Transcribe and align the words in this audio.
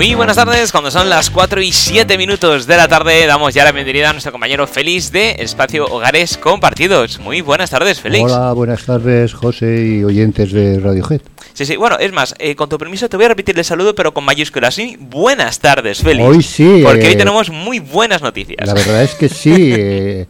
Muy 0.00 0.14
buenas 0.14 0.36
tardes, 0.36 0.72
cuando 0.72 0.90
son 0.90 1.10
las 1.10 1.28
4 1.28 1.60
y 1.60 1.72
7 1.72 2.16
minutos 2.16 2.66
de 2.66 2.74
la 2.74 2.88
tarde, 2.88 3.26
damos 3.26 3.52
ya 3.52 3.64
la 3.64 3.72
bienvenida 3.72 4.08
a 4.08 4.12
nuestro 4.12 4.32
compañero 4.32 4.66
Félix 4.66 5.12
de 5.12 5.36
Espacio 5.40 5.84
Hogares 5.84 6.38
Compartidos. 6.38 7.20
Muy 7.20 7.42
buenas 7.42 7.68
tardes, 7.68 8.00
Félix. 8.00 8.32
Hola, 8.32 8.54
buenas 8.54 8.86
tardes, 8.86 9.34
José 9.34 9.98
y 9.98 10.02
oyentes 10.02 10.52
de 10.52 10.80
Radiohead. 10.80 11.20
Sí, 11.52 11.66
sí, 11.66 11.76
bueno, 11.76 11.98
es 11.98 12.12
más, 12.12 12.34
eh, 12.38 12.56
con 12.56 12.70
tu 12.70 12.78
permiso 12.78 13.10
te 13.10 13.18
voy 13.18 13.26
a 13.26 13.28
repetir 13.28 13.58
el 13.58 13.64
saludo, 13.66 13.94
pero 13.94 14.14
con 14.14 14.24
mayúsculas. 14.24 14.74
Sí, 14.74 14.96
buenas 14.98 15.60
tardes, 15.60 16.00
Félix. 16.00 16.26
Hoy 16.26 16.42
sí. 16.42 16.80
Porque 16.82 17.06
hoy 17.06 17.12
eh, 17.12 17.16
tenemos 17.16 17.50
muy 17.50 17.78
buenas 17.78 18.22
noticias. 18.22 18.66
La 18.66 18.72
verdad 18.72 19.02
es 19.02 19.14
que 19.14 19.28
sí. 19.28 19.52
eh, 19.76 20.26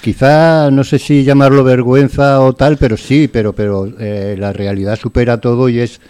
quizá 0.00 0.70
no 0.70 0.82
sé 0.82 0.98
si 0.98 1.24
llamarlo 1.24 1.62
vergüenza 1.62 2.40
o 2.40 2.54
tal, 2.54 2.78
pero 2.78 2.96
sí, 2.96 3.28
pero, 3.28 3.52
pero 3.52 3.86
la 3.98 4.54
realidad 4.54 4.98
supera 4.98 5.42
todo 5.42 5.68
y 5.68 5.80
es, 5.80 6.00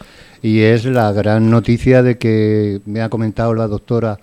y 0.42 0.60
es 0.60 0.84
la 0.84 1.12
gran 1.12 1.51
noticia 1.51 2.02
de 2.02 2.19
que 2.19 2.80
me 2.87 3.01
ha 3.02 3.09
comentado 3.09 3.55
la 3.55 3.66
doctora 3.66 4.19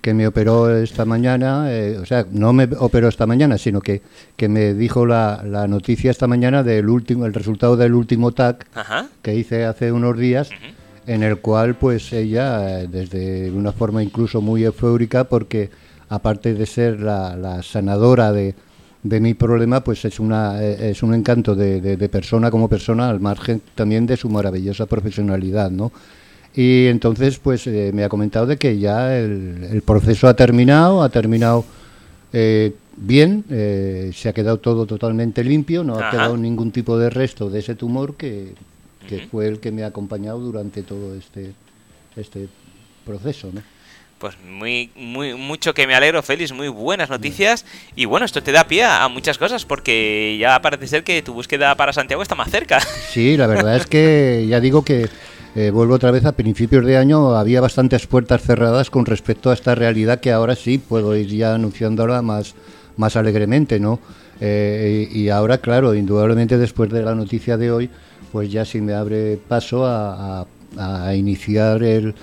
que 0.00 0.14
me 0.14 0.26
operó 0.26 0.76
esta 0.76 1.04
mañana, 1.04 1.72
eh, 1.72 1.96
o 1.96 2.04
sea, 2.04 2.26
no 2.32 2.52
me 2.52 2.68
operó 2.78 3.06
esta 3.06 3.24
mañana, 3.24 3.56
sino 3.56 3.80
que, 3.80 4.02
que 4.36 4.48
me 4.48 4.74
dijo 4.74 5.06
la, 5.06 5.42
la 5.46 5.68
noticia 5.68 6.10
esta 6.10 6.26
mañana 6.26 6.64
del 6.64 6.88
último, 6.88 7.24
el 7.24 7.32
resultado 7.32 7.76
del 7.76 7.94
último 7.94 8.32
TAC 8.32 8.66
Ajá. 8.74 9.06
que 9.22 9.36
hice 9.36 9.64
hace 9.64 9.92
unos 9.92 10.18
días, 10.18 10.50
en 11.06 11.22
el 11.22 11.38
cual 11.38 11.76
pues 11.76 12.12
ella, 12.12 12.80
eh, 12.80 12.88
desde 12.90 13.52
una 13.52 13.70
forma 13.70 14.02
incluso 14.02 14.40
muy 14.40 14.64
eufórica, 14.64 15.24
porque 15.24 15.70
aparte 16.08 16.54
de 16.54 16.66
ser 16.66 17.00
la, 17.00 17.36
la 17.36 17.62
sanadora 17.62 18.32
de, 18.32 18.56
de 19.02 19.20
mi 19.20 19.34
problema, 19.34 19.82
pues 19.82 20.04
es, 20.04 20.20
una, 20.20 20.62
eh, 20.62 20.90
es 20.90 21.02
un 21.02 21.12
encanto 21.14 21.54
de, 21.56 21.80
de- 21.80 21.96
de 21.96 22.08
persona 22.08 22.50
como 22.50 22.68
persona, 22.68 23.08
al 23.10 23.18
margen 23.20 23.60
también 23.74 24.06
de 24.06 24.16
su 24.16 24.28
maravillosa 24.28 24.86
profesionalidad, 24.86 25.70
¿no? 25.70 25.90
Y 26.54 26.86
entonces 26.86 27.38
pues 27.38 27.66
eh, 27.66 27.90
me 27.94 28.04
ha 28.04 28.08
comentado 28.08 28.46
de 28.46 28.58
que 28.58 28.78
ya 28.78 29.16
el, 29.18 29.66
el 29.72 29.82
proceso 29.82 30.28
ha 30.28 30.34
terminado, 30.34 31.02
ha 31.02 31.08
terminado 31.08 31.64
eh, 32.32 32.74
bien, 32.96 33.44
eh, 33.50 34.10
se 34.14 34.28
ha 34.28 34.32
quedado 34.32 34.58
todo 34.58 34.86
totalmente 34.86 35.42
limpio, 35.42 35.82
no 35.82 35.94
ha 35.96 36.10
quedado 36.10 36.36
ningún 36.36 36.70
tipo 36.70 36.98
de 36.98 37.10
resto 37.10 37.48
de 37.50 37.58
ese 37.60 37.74
tumor 37.74 38.14
que, 38.16 38.52
que 39.08 39.26
fue 39.30 39.48
el 39.48 39.58
que 39.60 39.72
me 39.72 39.82
ha 39.82 39.86
acompañado 39.88 40.38
durante 40.38 40.82
todo 40.82 41.14
este, 41.16 41.52
este 42.16 42.48
proceso. 43.04 43.50
¿no? 43.52 43.62
Pues 44.22 44.36
muy, 44.48 44.88
muy, 44.94 45.34
mucho 45.34 45.74
que 45.74 45.84
me 45.84 45.96
alegro, 45.96 46.22
Félix, 46.22 46.52
muy 46.52 46.68
buenas 46.68 47.10
noticias. 47.10 47.64
Y 47.96 48.04
bueno, 48.04 48.24
esto 48.24 48.40
te 48.40 48.52
da 48.52 48.68
pie 48.68 48.84
a, 48.84 49.08
muchas 49.08 49.36
cosas, 49.36 49.64
porque 49.64 50.36
ya 50.38 50.62
parece 50.62 50.86
ser 50.86 51.02
que 51.02 51.22
tu 51.22 51.34
búsqueda 51.34 51.74
para 51.74 51.92
Santiago 51.92 52.22
está 52.22 52.36
más 52.36 52.48
cerca. 52.48 52.78
Sí, 53.10 53.36
la 53.36 53.48
verdad 53.48 53.74
es 53.74 53.86
que 53.88 54.46
ya 54.48 54.60
digo 54.60 54.84
que 54.84 55.08
eh, 55.56 55.70
vuelvo 55.72 55.94
otra 55.94 56.12
vez 56.12 56.24
a 56.24 56.36
principios 56.36 56.86
de 56.86 56.96
año, 56.98 57.34
había 57.34 57.60
bastantes 57.60 58.06
puertas 58.06 58.42
cerradas 58.42 58.90
con 58.90 59.06
respecto 59.06 59.50
a 59.50 59.54
esta 59.54 59.74
realidad 59.74 60.20
que 60.20 60.30
ahora 60.30 60.54
sí 60.54 60.78
puedo 60.78 61.16
ir 61.16 61.26
ya 61.26 61.56
anunciándola 61.56 62.22
más, 62.22 62.54
más 62.96 63.16
alegremente, 63.16 63.80
¿no? 63.80 63.98
Eh, 64.40 65.08
y, 65.12 65.22
y 65.22 65.28
ahora, 65.30 65.58
claro, 65.58 65.96
indudablemente 65.96 66.58
después 66.58 66.90
de 66.92 67.02
la 67.02 67.16
noticia 67.16 67.56
de 67.56 67.72
hoy, 67.72 67.90
pues 68.30 68.52
ya 68.52 68.64
sí 68.64 68.80
me 68.80 68.92
abre 68.92 69.36
paso 69.48 69.84
a, 69.84 70.42
a- 70.42 70.46
a 71.08 71.14
iniciar 71.16 71.82
el, 71.82 72.14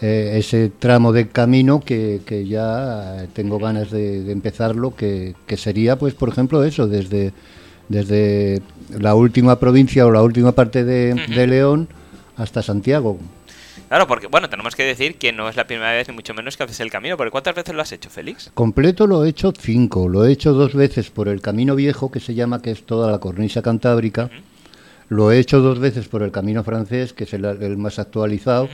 eh, 0.00 0.34
ese 0.36 0.70
tramo 0.70 1.12
de 1.12 1.28
camino 1.28 1.80
que, 1.80 2.20
que 2.26 2.46
ya 2.46 3.26
tengo 3.32 3.58
ganas 3.58 3.90
de, 3.90 4.22
de 4.22 4.32
empezarlo, 4.32 4.94
que, 4.94 5.34
que 5.46 5.56
sería, 5.56 5.96
pues, 5.96 6.14
por 6.14 6.28
ejemplo, 6.28 6.64
eso, 6.64 6.86
desde, 6.86 7.32
desde 7.88 8.60
la 8.98 9.14
última 9.14 9.58
provincia 9.58 10.06
o 10.06 10.10
la 10.10 10.22
última 10.22 10.52
parte 10.52 10.84
de, 10.84 11.14
de 11.14 11.46
León 11.46 11.88
hasta 12.36 12.62
Santiago. 12.62 13.18
Claro, 13.88 14.08
porque 14.08 14.26
bueno, 14.26 14.50
tenemos 14.50 14.74
que 14.74 14.82
decir 14.82 15.14
que 15.14 15.32
no 15.32 15.48
es 15.48 15.54
la 15.54 15.66
primera 15.66 15.92
vez 15.92 16.08
ni 16.08 16.14
mucho 16.14 16.34
menos 16.34 16.56
que 16.56 16.64
haces 16.64 16.80
el 16.80 16.90
camino, 16.90 17.16
porque 17.16 17.30
¿cuántas 17.30 17.54
veces 17.54 17.72
lo 17.72 17.82
has 17.82 17.92
hecho, 17.92 18.10
Félix? 18.10 18.50
Completo 18.52 19.06
lo 19.06 19.24
he 19.24 19.28
hecho 19.28 19.52
cinco, 19.56 20.08
lo 20.08 20.26
he 20.26 20.32
hecho 20.32 20.52
dos 20.54 20.74
veces 20.74 21.10
por 21.10 21.28
el 21.28 21.40
Camino 21.40 21.76
Viejo, 21.76 22.10
que 22.10 22.18
se 22.18 22.34
llama, 22.34 22.60
que 22.60 22.72
es 22.72 22.82
toda 22.84 23.12
la 23.12 23.18
cornisa 23.18 23.62
cantábrica, 23.62 24.28
lo 25.08 25.30
he 25.30 25.38
hecho 25.38 25.60
dos 25.60 25.78
veces 25.78 26.08
por 26.08 26.24
el 26.24 26.32
Camino 26.32 26.64
Francés, 26.64 27.12
que 27.12 27.24
es 27.24 27.34
el, 27.34 27.44
el 27.44 27.76
más 27.76 28.00
actualizado, 28.00 28.68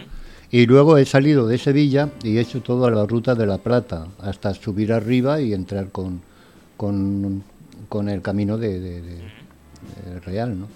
y 0.52 0.66
luego 0.66 0.98
he 0.98 1.04
salido 1.06 1.48
de 1.48 1.58
Sevilla 1.58 2.10
y 2.22 2.36
he 2.36 2.40
hecho 2.40 2.62
toda 2.62 2.90
la 2.90 3.06
ruta 3.06 3.34
de 3.34 3.46
La 3.46 3.58
Plata, 3.58 4.06
hasta 4.20 4.54
subir 4.54 4.92
arriba 4.92 5.40
y 5.40 5.52
entrar 5.54 5.90
con, 5.90 6.22
con, 6.76 7.42
con 7.88 8.08
el 8.08 8.22
camino 8.22 8.58
de, 8.58 8.78
de- 8.80 9.32
real, 10.24 10.58
¿no? 10.60 10.68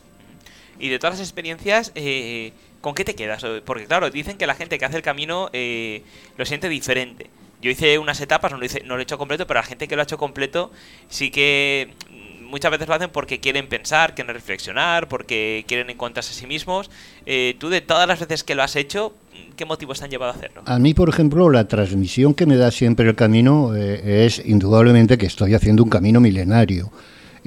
Y 0.79 0.89
de 0.89 0.99
todas 0.99 1.19
las 1.19 1.27
experiencias, 1.29 1.93
eh, 1.95 2.53
¿con 2.81 2.95
qué 2.95 3.05
te 3.05 3.15
quedas? 3.15 3.45
Porque 3.65 3.87
claro, 3.87 4.11
dicen 4.11 4.37
que 4.37 4.47
la 4.47 4.55
gente 4.55 4.79
que 4.79 4.85
hace 4.85 4.97
el 4.97 5.03
camino 5.03 5.49
eh, 5.53 6.03
lo 6.37 6.45
siente 6.45 6.69
diferente. 6.69 7.31
Yo 7.63 7.71
hice 7.71 7.99
unas 7.99 8.21
etapas, 8.21 8.53
no 8.53 8.59
lo, 8.59 8.65
hice, 8.67 8.83
no 8.85 8.95
lo 8.95 9.01
he 9.01 9.05
hecho 9.05 9.17
completo, 9.19 9.47
pero 9.47 9.61
la 9.61 9.67
gente 9.67 9.89
que 9.89 9.97
lo 9.97 10.03
ha 10.03 10.05
hecho 10.05 10.19
completo 10.19 10.71
sí 11.09 11.31
que 11.31 11.95
muchas 12.43 12.71
veces 12.71 12.87
lo 12.89 12.95
hacen 12.95 13.11
porque 13.11 13.41
quieren 13.41 13.69
pensar, 13.69 14.15
quieren 14.15 14.35
reflexionar, 14.35 15.09
porque 15.09 15.65
quieren 15.67 15.89
encontrarse 15.91 16.33
a 16.33 16.35
sí 16.35 16.47
mismos. 16.47 16.91
Eh, 17.25 17.57
tú 17.59 17.69
de 17.71 17.81
todas 17.81 18.07
las 18.07 18.21
veces 18.21 18.45
que 18.45 18.55
lo 18.55 18.63
has 18.63 18.77
hecho, 18.77 19.15
¿qué 19.57 19.65
motivos 19.65 19.99
te 19.99 20.05
han 20.05 20.11
llevado 20.11 20.33
a 20.33 20.35
hacerlo? 20.35 20.63
A 20.65 20.79
mí, 20.79 20.95
por 20.95 21.09
ejemplo, 21.09 21.51
la 21.51 21.67
transmisión 21.67 22.35
que 22.35 22.47
me 22.47 22.57
da 22.57 22.71
siempre 22.71 23.09
el 23.09 23.15
camino 23.15 23.75
eh, 23.75 24.27
es 24.27 24.43
indudablemente 24.45 25.19
que 25.19 25.27
estoy 25.27 25.55
haciendo 25.55 25.83
un 25.83 25.91
camino 25.91 26.21
milenario. 26.21 26.91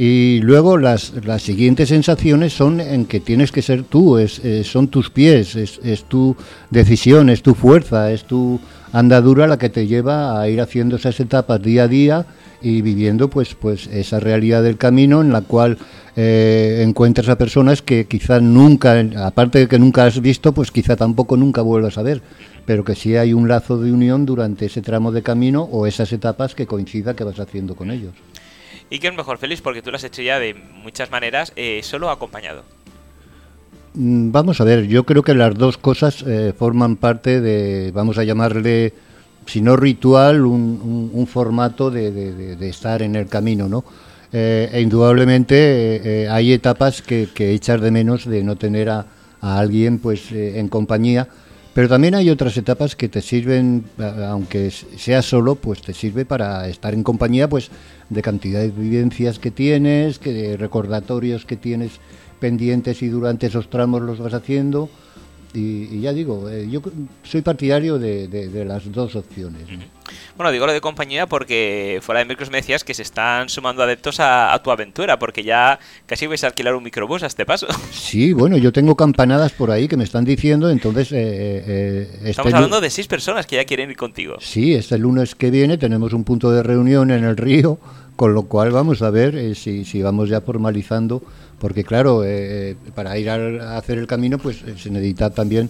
Y 0.01 0.39
luego 0.43 0.77
las, 0.77 1.11
las 1.25 1.41
siguientes 1.41 1.89
sensaciones 1.89 2.53
son 2.53 2.79
en 2.79 3.03
que 3.03 3.19
tienes 3.19 3.51
que 3.51 3.61
ser 3.61 3.83
tú, 3.83 4.17
es, 4.17 4.39
eh, 4.45 4.63
son 4.63 4.87
tus 4.87 5.09
pies, 5.09 5.57
es, 5.57 5.81
es 5.83 6.05
tu 6.05 6.37
decisión, 6.69 7.29
es 7.29 7.41
tu 7.41 7.53
fuerza, 7.53 8.09
es 8.09 8.23
tu 8.23 8.61
andadura 8.93 9.45
la 9.45 9.57
que 9.57 9.67
te 9.67 9.87
lleva 9.87 10.39
a 10.39 10.47
ir 10.47 10.61
haciendo 10.61 10.95
esas 10.95 11.19
etapas 11.19 11.61
día 11.61 11.83
a 11.83 11.87
día 11.89 12.25
y 12.61 12.81
viviendo 12.81 13.29
pues, 13.29 13.55
pues 13.55 13.87
esa 13.87 14.21
realidad 14.21 14.63
del 14.63 14.77
camino 14.77 15.19
en 15.19 15.33
la 15.33 15.41
cual 15.41 15.77
eh, 16.15 16.81
encuentras 16.87 17.27
a 17.27 17.37
personas 17.37 17.81
que 17.81 18.05
quizá 18.05 18.39
nunca, 18.39 19.03
aparte 19.17 19.59
de 19.59 19.67
que 19.67 19.79
nunca 19.79 20.05
has 20.05 20.21
visto, 20.21 20.53
pues 20.53 20.71
quizá 20.71 20.95
tampoco 20.95 21.35
nunca 21.35 21.61
vuelvas 21.61 21.97
a 21.97 22.03
ver, 22.03 22.21
pero 22.65 22.85
que 22.85 22.95
sí 22.95 23.17
hay 23.17 23.33
un 23.33 23.49
lazo 23.49 23.77
de 23.77 23.91
unión 23.91 24.25
durante 24.25 24.67
ese 24.67 24.81
tramo 24.81 25.11
de 25.11 25.23
camino 25.23 25.63
o 25.63 25.87
esas 25.87 26.13
etapas 26.13 26.55
que 26.55 26.67
coincida 26.67 27.17
que 27.17 27.25
vas 27.25 27.41
haciendo 27.41 27.75
con 27.75 27.91
ellos. 27.91 28.13
¿Y 28.89 28.99
qué 28.99 29.07
es 29.07 29.13
mejor, 29.15 29.37
Félix? 29.37 29.61
Porque 29.61 29.81
tú 29.81 29.91
lo 29.91 29.97
has 29.97 30.03
hecho 30.03 30.21
ya 30.21 30.39
de 30.39 30.53
muchas 30.55 31.11
maneras, 31.11 31.53
eh, 31.55 31.81
solo 31.83 32.09
acompañado. 32.09 32.63
Mm, 33.93 34.31
Vamos 34.31 34.61
a 34.61 34.63
ver, 34.63 34.87
yo 34.87 35.03
creo 35.05 35.23
que 35.23 35.33
las 35.35 35.55
dos 35.55 35.77
cosas 35.77 36.23
eh, 36.27 36.53
forman 36.57 36.95
parte 36.95 37.41
de, 37.41 37.91
vamos 37.93 38.17
a 38.17 38.23
llamarle, 38.23 38.93
si 39.45 39.61
no 39.61 39.75
ritual, 39.75 40.45
un, 40.45 40.61
un- 40.83 41.11
un 41.13 41.27
formato 41.27 41.91
de, 41.91 42.11
de- 42.11 42.55
de- 42.55 42.69
estar 42.69 43.01
en 43.01 43.15
el 43.15 43.27
camino, 43.27 43.67
¿no? 43.69 43.83
Eh, 44.31 44.69
e 44.71 44.81
indudablemente 44.81 45.55
eh, 45.55 46.01
eh, 46.23 46.27
hay 46.29 46.53
etapas 46.53 47.01
que, 47.01 47.27
que 47.33 47.51
echas 47.53 47.81
de 47.81 47.89
menos 47.89 48.25
de 48.25 48.43
no 48.43 48.55
tener 48.57 48.89
a, 48.91 49.05
a 49.41 49.57
alguien 49.59 49.97
pues 49.97 50.31
eh, 50.31 50.59
en 50.59 50.67
compañía, 50.69 51.27
pero 51.79 51.87
también 51.87 52.13
hay 52.13 52.29
otras 52.29 52.57
etapas 52.57 52.97
que 52.97 53.07
te 53.07 53.21
sirven, 53.21 53.85
a- 53.99 54.31
aunque 54.31 54.69
sea 54.69 55.21
solo, 55.21 55.55
pues 55.55 55.81
te 55.81 55.93
sirve 55.93 56.25
para 56.25 56.67
estar 56.67 56.93
en 56.93 57.03
compañía 57.03 57.47
pues 57.47 57.69
de 58.09 58.21
cantidad 58.21 58.59
de 58.59 58.67
vivencias 58.67 59.39
que 59.39 59.49
tienes, 59.49 60.19
que 60.19 60.33
de 60.33 60.57
recordatorios 60.57 61.45
que 61.45 61.55
tienes 61.55 61.91
pendientes 62.41 63.01
y 63.01 63.07
durante 63.07 63.47
esos 63.47 63.69
tramos 63.69 64.01
los 64.01 64.19
vas 64.19 64.33
haciendo. 64.33 64.89
Y, 65.53 65.95
y 65.95 66.01
ya 66.01 66.13
digo, 66.13 66.47
eh, 66.47 66.67
yo 66.69 66.79
soy 67.23 67.41
partidario 67.41 67.97
de, 67.97 68.27
de- 68.27 68.49
de 68.49 68.65
las 68.65 68.91
dos 68.91 69.15
opciones. 69.15 69.63
¿no? 69.67 69.79
Bueno, 70.37 70.51
digo 70.51 70.67
lo 70.67 70.73
de 70.73 70.79
compañía 70.79 71.25
porque 71.27 71.99
fuera 72.03 72.19
de 72.19 72.25
micros 72.25 72.51
me 72.51 72.57
decías 72.57 72.83
que 72.83 72.93
se 72.93 73.01
están 73.01 73.49
sumando 73.49 73.81
adeptos 73.81 74.19
a, 74.19 74.53
a 74.53 74.61
tu 74.61 74.69
aventura, 74.69 75.17
porque 75.17 75.43
ya 75.43 75.79
casi 76.05 76.27
vais 76.27 76.43
a 76.43 76.47
alquilar 76.47 76.75
un 76.75 76.83
microbús 76.83 77.23
a 77.23 77.27
este 77.27 77.45
paso. 77.47 77.65
Sí, 77.91 78.31
bueno, 78.33 78.57
yo 78.57 78.71
tengo 78.71 78.95
campanadas 78.95 79.51
por 79.51 79.71
ahí 79.71 79.87
que 79.87 79.97
me 79.97 80.03
están 80.03 80.23
diciendo, 80.23 80.69
entonces... 80.69 81.11
eh, 81.11 81.17
eh, 81.19 82.09
este 82.17 82.29
Estamos 82.29 82.53
hablando 82.53 82.79
de 82.79 82.89
seis 82.91 83.07
personas 83.07 83.47
que 83.47 83.55
ya 83.55 83.65
quieren 83.65 83.89
ir 83.89 83.97
contigo. 83.97 84.35
Sí, 84.39 84.75
este 84.75 84.99
lunes 84.99 85.33
que 85.33 85.49
viene 85.49 85.77
tenemos 85.79 86.13
un 86.13 86.23
punto 86.23 86.51
de 86.51 86.61
reunión 86.61 87.09
en 87.09 87.23
el 87.23 87.35
río, 87.37 87.79
con 88.15 88.33
lo 88.35 88.43
cual 88.43 88.69
vamos 88.71 89.01
a 89.01 89.09
ver 89.09 89.55
si, 89.55 89.83
si 89.85 90.01
vamos 90.03 90.29
ya 90.29 90.41
formalizando, 90.41 91.23
porque 91.59 91.83
claro, 91.83 92.23
eh, 92.25 92.75
para 92.95 93.17
ir 93.17 93.29
a 93.29 93.77
hacer 93.77 93.97
el 93.97 94.07
camino 94.07 94.37
pues 94.37 94.61
eh, 94.63 94.75
se 94.77 94.89
necesita 94.89 95.29
también 95.29 95.69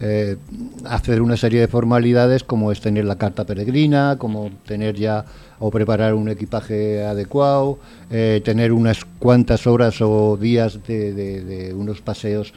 eh, 0.00 0.36
hacer 0.84 1.20
una 1.20 1.36
serie 1.36 1.58
de 1.58 1.66
formalidades 1.66 2.44
como 2.44 2.70
es 2.70 2.80
tener 2.80 3.04
la 3.04 3.18
carta 3.18 3.44
peregrina, 3.44 4.14
como 4.16 4.50
tener 4.64 4.94
ya 4.94 5.24
o 5.58 5.72
preparar 5.72 6.14
un 6.14 6.28
equipaje 6.28 7.04
adecuado, 7.04 7.80
eh, 8.08 8.40
tener 8.44 8.72
unas 8.72 9.04
cuantas 9.18 9.66
horas 9.66 10.00
o 10.00 10.36
días 10.36 10.78
de, 10.86 11.74
unos 11.76 12.00
paseos 12.00 12.52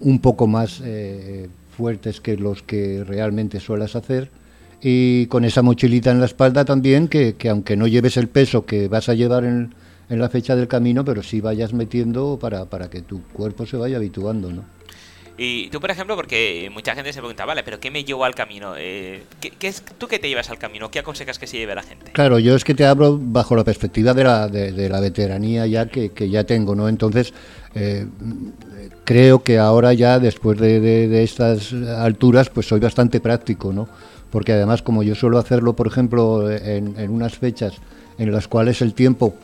un 0.00 0.18
poco 0.20 0.46
más 0.46 0.80
eh, 0.82 1.48
fuertes 1.76 2.22
que 2.22 2.38
los 2.38 2.62
que 2.62 3.04
realmente 3.06 3.60
suelas 3.60 3.94
hacer. 3.94 4.30
Y 4.80 5.26
con 5.26 5.44
esa 5.44 5.60
mochilita 5.60 6.10
en 6.10 6.20
la 6.20 6.26
espalda 6.26 6.64
también 6.64 7.08
que, 7.08 7.34
que 7.34 7.50
aunque 7.50 7.76
no 7.76 7.86
lleves 7.86 8.16
el 8.16 8.28
peso 8.28 8.64
que 8.64 8.88
vas 8.88 9.10
a 9.10 9.14
llevar 9.14 9.44
en, 9.44 9.74
en 10.08 10.18
la 10.18 10.28
fecha 10.28 10.56
del 10.56 10.68
camino, 10.68 11.04
pero 11.04 11.22
sí 11.22 11.40
vayas 11.40 11.72
metiendo 11.72 12.38
para, 12.40 12.64
para 12.64 12.88
que 12.88 13.02
tu 13.02 13.22
cuerpo 13.22 13.66
se 13.66 13.76
vaya 13.76 13.96
habituando, 13.96 14.52
¿no? 14.52 14.64
Y 15.40 15.68
tú, 15.68 15.80
por 15.80 15.92
ejemplo, 15.92 16.16
porque 16.16 16.68
mucha 16.74 16.96
gente 16.96 17.12
se 17.12 17.20
pregunta, 17.20 17.44
vale, 17.44 17.62
pero 17.62 17.78
¿qué 17.78 17.92
me 17.92 18.02
llevo 18.02 18.24
al 18.24 18.34
camino? 18.34 18.74
Eh, 18.76 19.22
¿qué, 19.40 19.68
es, 19.68 19.84
¿Tú 19.96 20.08
qué 20.08 20.18
te 20.18 20.28
llevas 20.28 20.50
al 20.50 20.58
camino? 20.58 20.90
¿Qué 20.90 20.98
aconsejas 20.98 21.38
que 21.38 21.46
se 21.46 21.58
lleve 21.58 21.76
la 21.76 21.84
gente? 21.84 22.10
Claro, 22.10 22.40
yo 22.40 22.56
es 22.56 22.64
que 22.64 22.74
te 22.74 22.84
hablo 22.84 23.20
bajo 23.22 23.54
la 23.54 23.62
perspectiva 23.62 24.14
de 24.14 24.24
la, 24.24 24.48
de, 24.48 24.88
la 24.88 24.98
veteranía 24.98 25.64
ya 25.68 25.86
que, 25.86 26.10
ya 26.28 26.42
tengo, 26.42 26.74
¿no? 26.74 26.88
Entonces, 26.88 27.32
eh, 27.76 28.08
creo 29.04 29.44
que 29.44 29.58
ahora 29.58 29.92
ya, 29.92 30.18
después 30.18 30.58
de, 30.58 31.22
estas 31.22 31.72
alturas, 31.72 32.50
pues 32.50 32.66
soy 32.66 32.80
bastante 32.80 33.20
práctico, 33.20 33.72
¿no? 33.72 33.88
Porque 34.32 34.54
además, 34.54 34.82
como 34.82 35.04
yo 35.04 35.14
suelo 35.14 35.38
hacerlo, 35.38 35.76
por 35.76 35.86
ejemplo, 35.86 36.50
en, 36.50 36.98
en 36.98 37.10
unas 37.10 37.38
fechas 37.38 37.74
en 38.18 38.32
las 38.32 38.48
cuales 38.48 38.82
el 38.82 38.92
tiempo 38.92 39.36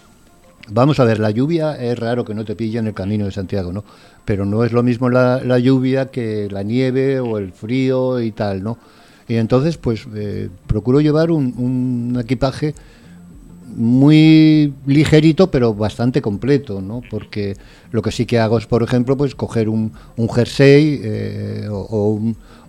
Vamos 0.71 0.99
a 0.99 1.05
ver, 1.05 1.19
la 1.19 1.31
lluvia 1.31 1.77
es 1.77 1.99
raro 1.99 2.25
que 2.25 2.35
no 2.35 2.45
te 2.45 2.57
pille 2.57 2.79
en 2.79 2.87
el 2.87 2.95
camino 2.95 3.27
de 3.27 3.33
Santiago, 3.33 3.73
¿no? 3.73 3.85
Pero 4.25 4.47
no 4.47 4.65
es 4.65 4.73
lo 4.73 4.83
mismo 4.83 5.11
la, 5.11 5.59
lluvia 5.59 6.11
que 6.11 6.49
la 6.51 6.63
nieve 6.63 7.21
o 7.21 7.37
el 7.37 7.53
frío 7.53 8.21
y 8.21 8.31
tal, 8.33 8.63
¿no? 8.63 8.79
Y 9.29 9.37
entonces, 9.37 9.77
pues, 9.77 10.07
eh, 10.15 10.49
procuro 10.67 11.01
llevar 11.03 11.31
un, 11.31 12.19
equipaje 12.19 12.75
muy 13.77 14.73
ligerito, 14.87 15.51
pero 15.51 15.75
bastante 15.75 16.23
completo, 16.23 16.81
¿no? 16.81 17.03
Porque 17.11 17.57
lo 17.91 18.01
que 18.01 18.11
sí 18.11 18.25
que 18.25 18.39
hago 18.39 18.57
es, 18.57 18.67
por 18.67 18.83
ejemplo, 18.83 19.17
pues 19.19 19.35
coger 19.35 19.69
un, 19.69 19.93
un 20.17 20.29
jersey 20.31 21.01
eh, 21.03 21.69
o, 21.71 22.21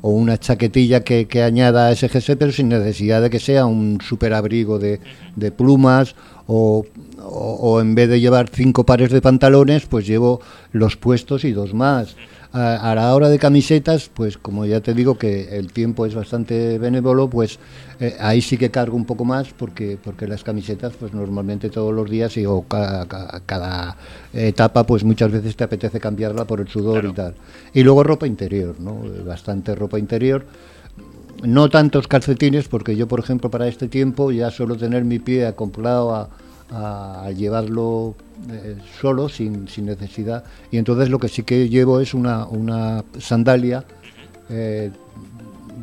una 0.09 0.37
chaquetilla 0.37 1.03
que, 1.03 1.27
añada 1.43 1.87
a 1.87 1.91
ese 1.91 2.09
jersey, 2.09 2.35
pero 2.35 2.51
sin 2.51 2.69
necesidad 2.69 3.21
de 3.21 3.29
que 3.29 3.39
sea 3.39 3.65
un 3.65 3.99
superabrigo 4.01 4.79
de, 4.79 4.99
de 5.35 5.51
plumas 5.51 6.15
o, 6.47 6.85
o, 7.21 7.81
en 7.81 7.95
vez 7.95 8.09
de 8.09 8.19
llevar 8.19 8.49
cinco 8.51 8.85
pares 8.85 9.09
de 9.11 9.21
pantalones, 9.21 9.85
pues 9.87 10.05
llevo 10.05 10.41
los 10.71 10.95
puestos 10.95 11.43
y 11.43 11.51
dos 11.51 11.73
más. 11.73 12.15
A, 12.57 12.95
la 12.95 13.13
hora 13.13 13.27
de 13.27 13.37
camisetas, 13.37 14.09
pues 14.13 14.37
como 14.37 14.65
ya 14.65 14.79
te 14.79 14.93
digo 14.93 15.17
que 15.17 15.57
el 15.57 15.73
tiempo 15.73 16.05
es 16.05 16.15
bastante 16.15 16.79
benévolo, 16.79 17.29
pues 17.29 17.59
eh, 17.99 18.15
ahí 18.17 18.41
sí 18.41 18.57
que 18.57 18.71
cargo 18.71 18.95
un 18.95 19.03
poco 19.03 19.25
más 19.25 19.49
porque 19.51 19.97
porque 20.01 20.25
las 20.25 20.41
camisetas, 20.45 20.93
pues 20.97 21.13
normalmente 21.13 21.69
todos 21.69 21.93
los 21.93 22.09
días 22.09 22.37
y 22.37 22.45
o 22.45 22.63
cada, 22.65 23.97
etapa, 24.31 24.85
pues 24.85 25.03
muchas 25.03 25.33
veces 25.33 25.57
te 25.57 25.65
apetece 25.65 25.99
cambiarla 25.99 26.45
por 26.45 26.61
el 26.61 26.69
sudor 26.69 27.03
y 27.03 27.11
tal. 27.11 27.35
Y 27.73 27.83
luego 27.83 28.05
ropa 28.05 28.25
interior, 28.25 28.79
¿no? 28.79 29.01
Bastante 29.25 29.75
ropa 29.75 29.99
interior 29.99 30.45
no 31.43 31.69
tantos 31.69 32.07
calcetines, 32.07 32.69
porque 32.69 32.95
yo, 32.95 33.09
por 33.09 33.19
ejemplo, 33.19 33.51
para 33.51 33.67
este 33.67 33.89
tiempo 33.89 34.31
ya 34.31 34.49
suelo 34.49 34.77
tener 34.77 35.03
mi 35.03 35.19
pie 35.19 35.45
acoplado 35.45 36.15
a, 36.15 36.29
a, 36.71 37.29
llevarlo 37.31 38.15
eh, 38.51 38.77
solo, 38.99 39.29
sin, 39.29 39.67
sin, 39.67 39.85
necesidad. 39.85 40.43
Y 40.71 40.77
entonces 40.77 41.09
lo 41.09 41.19
que 41.19 41.27
sí 41.27 41.43
que 41.43 41.69
llevo 41.69 41.99
es 41.99 42.13
una, 42.13 42.45
una 42.45 43.03
sandalia. 43.19 43.85
Eh, 44.49 44.91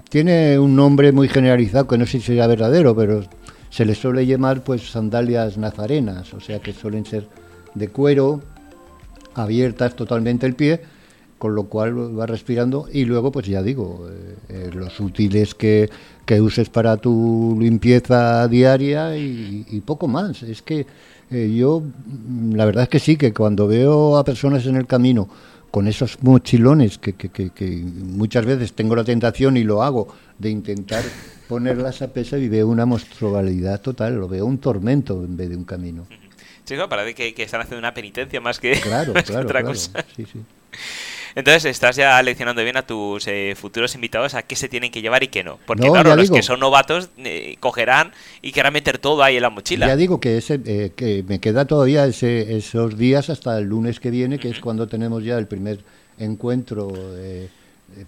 tiene 0.08 0.58
un 0.58 0.76
nombre 0.76 1.12
muy 1.12 1.28
generalizado 1.28 1.86
que 1.86 1.98
no 1.98 2.06
sé 2.06 2.20
si 2.20 2.26
será 2.26 2.46
verdadero, 2.46 2.94
pero 2.94 3.22
se 3.70 3.84
le 3.84 3.94
suele 3.94 4.26
llamar 4.26 4.62
pues 4.62 4.90
sandalias 4.90 5.56
nazarenas, 5.56 6.34
o 6.34 6.40
sea 6.40 6.58
que 6.58 6.72
suelen 6.72 7.06
ser 7.06 7.26
de 7.74 7.88
cuero, 7.88 8.42
abiertas 9.34 9.96
totalmente 9.96 10.46
el 10.46 10.54
pie 10.54 10.82
con 11.42 11.56
lo 11.56 11.64
cual 11.64 12.16
va 12.16 12.24
respirando 12.24 12.86
y 12.92 13.04
luego 13.04 13.32
pues 13.32 13.48
ya 13.48 13.64
digo 13.64 14.08
eh, 14.08 14.36
eh, 14.48 14.70
los 14.72 15.00
útiles 15.00 15.56
que, 15.56 15.90
que, 16.24 16.40
uses 16.40 16.68
para 16.68 16.96
tu 16.98 17.58
limpieza 17.60 18.46
diaria 18.46 19.16
y, 19.16 19.82
poco 19.84 20.06
más 20.06 20.44
es 20.44 20.62
que 20.62 20.86
eh, 21.32 21.52
yo 21.52 21.80
mm, 21.80 22.54
la 22.54 22.64
verdad 22.64 22.84
es 22.84 22.88
que 22.90 23.00
sí 23.00 23.16
que 23.16 23.34
cuando 23.34 23.66
veo 23.66 24.18
a 24.18 24.24
personas 24.24 24.66
en 24.66 24.76
el 24.76 24.86
camino 24.86 25.28
con 25.72 25.88
esos 25.88 26.22
mochilones 26.22 26.98
que, 26.98 27.14
que, 27.14 27.28
que, 27.28 27.66
muchas 27.66 28.46
veces 28.46 28.72
tengo 28.74 28.94
la 28.94 29.02
tentación 29.02 29.56
y 29.56 29.64
lo 29.64 29.82
hago 29.82 30.14
de 30.38 30.48
intentar 30.48 31.02
ponerlas 31.48 32.02
a 32.02 32.12
peso 32.12 32.36
y 32.36 32.48
veo 32.48 32.68
una 32.68 32.86
monstrualidad 32.86 33.80
total 33.80 34.14
lo 34.14 34.28
veo 34.28 34.46
un 34.46 34.58
tormento 34.58 35.24
en 35.24 35.36
vez 35.36 35.48
de 35.48 35.56
un 35.56 35.64
camino 35.64 36.06
Sí, 36.64 36.76
parece 36.88 37.16
que, 37.16 37.34
que 37.34 37.42
están 37.42 37.60
haciendo 37.60 37.80
una 37.80 37.92
penitencia 37.92 38.40
más 38.40 38.60
que, 38.60 38.78
claro, 38.80 39.12
claro, 39.26 39.46
otra 39.46 39.64
cosa. 39.64 40.04
Sí, 40.14 40.24
sí. 40.32 40.38
Entonces 41.34 41.64
estás 41.64 41.96
ya 41.96 42.22
leccionando 42.22 42.62
bien 42.62 42.76
a 42.76 42.86
tus 42.86 43.26
eh, 43.26 43.54
futuros 43.56 43.94
invitados 43.94 44.34
a 44.34 44.42
qué 44.42 44.56
se 44.56 44.68
tienen 44.68 44.90
que 44.90 45.02
llevar 45.02 45.22
y 45.22 45.28
qué 45.28 45.42
no. 45.42 45.58
Porque 45.66 45.88
claro, 45.88 46.14
los 46.16 46.30
que 46.30 46.42
son 46.42 46.60
novatos 46.60 47.10
eh, 47.18 47.56
cogerán 47.60 48.12
y 48.42 48.52
querrán 48.52 48.72
meter 48.72 48.98
todo 48.98 49.22
ahí 49.22 49.36
en 49.36 49.42
la 49.42 49.50
mochila. 49.50 49.86
Ya 49.86 49.96
digo 49.96 50.20
que, 50.20 50.36
ese, 50.38 50.60
eh, 50.64 50.92
que 50.94 51.24
me 51.26 51.38
queda 51.38 51.64
todavía 51.64 52.06
ese, 52.06 52.56
esos 52.56 52.98
días 52.98 53.30
hasta 53.30 53.58
el 53.58 53.64
lunes 53.64 54.00
que 54.00 54.10
viene, 54.10 54.38
que 54.38 54.48
es 54.48 54.60
cuando 54.60 54.86
tenemos 54.86 55.24
ya 55.24 55.38
el 55.38 55.46
primer 55.46 55.80
encuentro 56.18 56.92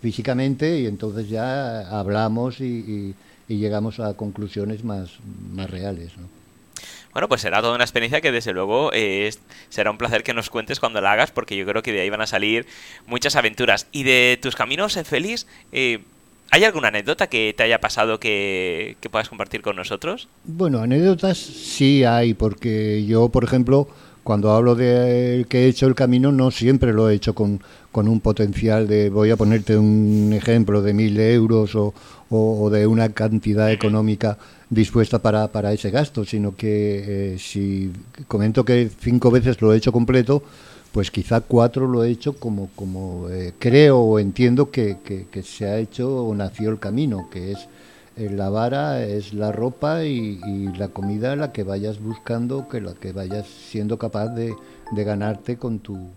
físicamente 0.00 0.80
y 0.80 0.86
entonces 0.86 1.28
ya 1.28 1.80
hablamos 1.88 2.60
y, 2.60 3.14
y, 3.48 3.56
llegamos 3.56 4.00
a 4.00 4.14
conclusiones 4.14 4.84
más, 4.84 5.10
más 5.52 5.70
reales. 5.70 6.12
¿no? 6.16 6.43
Bueno, 7.14 7.28
pues 7.28 7.42
será 7.42 7.62
toda 7.62 7.76
una 7.76 7.84
experiencia 7.84 8.20
que 8.20 8.32
desde 8.32 8.52
luego 8.52 8.90
eh, 8.92 9.30
será 9.68 9.92
un 9.92 9.98
placer 9.98 10.24
que 10.24 10.34
nos 10.34 10.50
cuentes 10.50 10.80
cuando 10.80 11.00
la 11.00 11.12
hagas, 11.12 11.30
porque 11.30 11.56
yo 11.56 11.64
creo 11.64 11.80
que 11.80 11.92
de 11.92 12.00
ahí 12.00 12.10
van 12.10 12.20
a 12.20 12.26
salir 12.26 12.66
muchas 13.06 13.36
aventuras. 13.36 13.86
Y 13.92 14.02
de 14.02 14.36
tus 14.42 14.56
caminos 14.56 14.96
en 14.96 15.04
Feliz, 15.04 15.46
eh, 15.70 16.00
¿hay 16.50 16.64
alguna 16.64 16.88
anécdota 16.88 17.28
que 17.28 17.54
te 17.56 17.62
haya 17.62 17.80
pasado 17.80 18.18
que, 18.18 18.96
puedas 19.12 19.28
compartir 19.28 19.62
con 19.62 19.76
nosotros? 19.76 20.26
Bueno, 20.42 20.80
anécdotas 20.80 21.38
sí 21.38 22.02
hay, 22.02 22.34
porque 22.34 23.06
yo, 23.06 23.28
por 23.28 23.44
ejemplo, 23.44 23.86
cuando 24.24 24.50
hablo 24.50 24.74
de 24.74 25.46
que 25.48 25.66
he 25.66 25.68
hecho 25.68 25.86
el 25.86 25.94
camino, 25.94 26.32
no 26.32 26.50
siempre 26.50 26.92
lo 26.92 27.08
he 27.08 27.14
hecho 27.14 27.32
con, 27.32 27.62
con 27.92 28.08
un 28.08 28.18
potencial 28.18 28.88
de, 28.88 29.08
voy 29.08 29.30
a 29.30 29.36
ponerte 29.36 29.76
un 29.76 30.32
ejemplo, 30.32 30.82
de 30.82 30.92
mil 30.94 31.20
euros 31.20 31.76
o, 31.76 31.94
o 32.28 32.70
de 32.70 32.88
una 32.88 33.10
cantidad 33.10 33.70
económica 33.70 34.36
dispuesta 34.74 35.20
para, 35.20 35.48
para 35.48 35.72
ese 35.72 35.90
gasto, 35.90 36.24
sino 36.24 36.56
que 36.56 37.34
eh, 37.34 37.38
si 37.38 37.92
comento 38.28 38.64
que 38.64 38.90
cinco 39.00 39.30
veces 39.30 39.60
lo 39.62 39.72
he 39.72 39.76
hecho 39.76 39.92
completo, 39.92 40.42
pues 40.92 41.10
quizá 41.10 41.40
cuatro 41.40 41.86
lo 41.88 42.04
he 42.04 42.10
hecho 42.10 42.34
como, 42.34 42.70
como 42.76 43.28
eh, 43.28 43.52
creo 43.58 43.98
o 43.98 44.18
entiendo 44.18 44.70
que, 44.70 44.98
que, 45.04 45.42
se 45.42 45.66
ha 45.66 45.78
hecho 45.78 46.24
o 46.24 46.34
nació 46.34 46.70
el 46.70 46.78
camino, 46.78 47.28
que 47.30 47.52
es 47.52 47.68
eh, 48.16 48.30
la 48.30 48.48
vara, 48.48 49.04
es 49.04 49.32
la 49.32 49.50
ropa 49.50 50.04
y, 50.04 50.38
la 50.76 50.88
comida 50.88 51.34
la 51.34 51.52
que 51.52 51.64
vayas 51.64 52.00
buscando, 52.00 52.68
que 52.68 52.80
la 52.80 52.94
que 52.94 53.12
vayas 53.12 53.48
siendo 53.48 53.98
capaz 53.98 54.28
de, 54.28 54.54
de 54.92 55.04
ganarte 55.04 55.56
con 55.56 55.80
tu, 55.80 56.10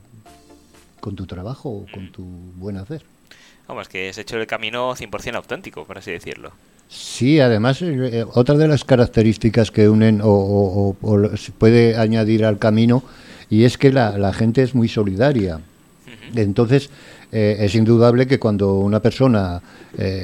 con 1.00 1.16
tu 1.16 1.26
trabajo 1.26 1.70
o 1.70 1.86
con 1.92 2.12
tu 2.12 2.24
buen 2.56 2.78
hacer. 2.78 3.04
Vamos, 3.68 3.90
que 3.90 4.10
has 4.10 4.18
hecho 4.18 4.38
el 4.38 4.48
camino 4.48 4.96
100% 4.96 5.36
auténtico, 5.36 5.86
por 5.86 5.98
así 5.98 6.12
decirlo. 6.12 6.52
Sí, 6.90 7.40
además, 7.40 7.82
eh, 7.82 8.20
eh, 8.20 8.26
otra 8.34 8.56
de 8.56 8.68
las 8.68 8.86
características 8.86 9.72
que 9.72 9.90
unen 9.90 10.22
o, 10.24 10.96
se 11.36 11.52
puede 11.52 11.98
añadir 11.98 12.46
al 12.46 12.60
camino, 12.60 13.04
y 13.50 13.64
es 13.64 13.78
que 13.78 13.92
la, 13.92 14.34
gente 14.34 14.64
es 14.64 14.74
muy 14.74 14.88
solidaria. 14.88 15.60
Entonces, 16.36 16.90
eh, 17.32 17.58
es 17.60 17.76
indudable 17.76 18.26
que 18.26 18.40
cuando 18.40 18.76
una 18.76 19.02
persona 19.02 19.62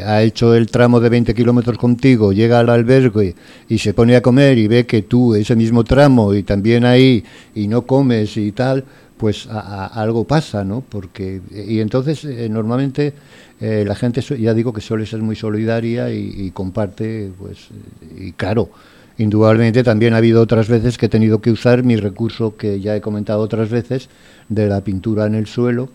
ha 0.05 0.21
hecho 0.21 0.53
el 0.53 0.69
tramo 0.69 0.99
de 0.99 1.09
20 1.09 1.33
kilómetros 1.33 1.77
contigo, 1.77 2.31
llega 2.31 2.59
al 2.59 2.69
albergue 2.69 3.33
y 3.67 3.79
se 3.79 3.93
pone 3.93 4.15
a 4.15 4.21
comer 4.21 4.57
y 4.59 4.67
ve 4.67 4.85
que 4.85 5.01
tú 5.01 5.33
ese 5.33 5.55
mismo 5.55 5.83
tramo 5.83 6.33
y 6.35 6.43
también 6.43 6.85
ahí 6.85 7.23
y 7.55 7.67
no 7.67 7.81
comes 7.81 8.37
y 8.37 8.51
tal, 8.51 8.85
pues 9.23 9.47
algo 9.47 10.25
pasa, 10.25 10.65
¿no? 10.65 10.81
Porque 10.81 11.39
y 11.49 11.79
entonces 11.79 12.25
normalmente 12.49 13.13
eh, 13.61 13.85
la 13.87 13.95
gente, 13.95 14.19
ya 14.37 14.53
digo 14.53 14.73
que 14.73 14.81
suele 14.81 15.05
ser 15.05 15.21
muy 15.21 15.37
solidaria 15.37 16.11
y, 16.11 16.51
comparte, 16.51 17.31
pues, 17.39 17.69
y 18.17 18.33
claro, 18.33 18.69
indudablemente 19.17 19.81
también 19.81 20.13
ha 20.13 20.17
habido 20.17 20.41
otras 20.41 20.67
veces 20.67 20.97
que 20.97 21.05
he 21.05 21.09
tenido 21.09 21.39
que 21.39 21.51
usar 21.51 21.83
mi 21.83 21.95
recurso 21.95 22.57
que 22.57 22.81
ya 22.81 22.97
he 22.97 22.99
comentado 22.99 23.39
otras 23.39 23.69
veces, 23.69 24.09
de 24.49 24.67
la 24.67 24.81
pintura 24.81 25.25
en 25.25 25.35
el 25.35 25.47
suelo, 25.47 25.87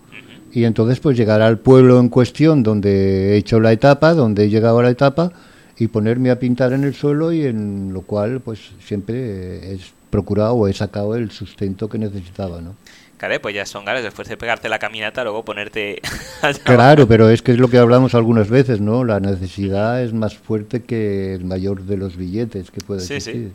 y 0.51 0.65
entonces 0.65 0.99
pues 0.99 1.15
llegar 1.19 1.43
al 1.43 1.59
pueblo 1.59 2.01
en 2.01 2.09
cuestión 2.09 2.63
donde 2.63 3.35
he 3.35 3.37
hecho 3.37 3.61
la 3.61 3.73
etapa, 3.73 4.15
donde 4.15 4.45
he 4.45 4.49
llegado 4.49 4.79
a 4.79 4.85
la 4.85 4.91
etapa, 4.91 5.33
y 5.79 5.89
ponerme 5.89 6.31
a 6.31 6.39
pintar 6.39 6.73
en 6.73 6.83
el 6.83 6.95
suelo 6.95 7.31
y 7.31 7.43
en 7.43 7.93
lo 7.93 8.01
cual 8.01 8.41
pues 8.41 8.71
siempre 8.83 9.75
he 9.75 9.79
procurado 10.09 10.55
o 10.55 10.67
he 10.67 10.73
sacado 10.73 11.15
el 11.15 11.31
sustento 11.31 11.91
que 11.91 11.99
necesitaba, 11.99 12.63
¿no? 12.63 12.75
Claro, 13.19 13.41
pues 13.41 13.55
ya 13.55 13.67
son 13.67 13.85
ganas 13.85 14.03
después 14.03 14.29
de 14.29 14.37
pegarte 14.37 14.69
la 14.69 14.79
caminata, 14.79 15.25
luego 15.25 15.45
ponerte... 15.45 16.01
claro, 16.65 17.07
pero 17.07 17.29
es 17.29 17.43
que 17.43 17.53
es 17.53 17.59
lo 17.59 17.69
que 17.69 17.79
hablamos 17.79 18.15
algunas 18.15 18.49
veces, 18.49 18.81
¿no? 18.81 19.05
La 19.05 19.21
necesidad 19.21 20.03
es 20.03 20.13
más 20.13 20.37
fuerte 20.37 20.83
que 20.83 21.35
el 21.35 21.45
mayor 21.45 21.83
de 21.83 21.97
los 21.97 22.17
billetes 22.17 22.71
que 22.71 22.81
puede 22.81 23.01
existir. 23.01 23.35
Sí. 23.35 23.53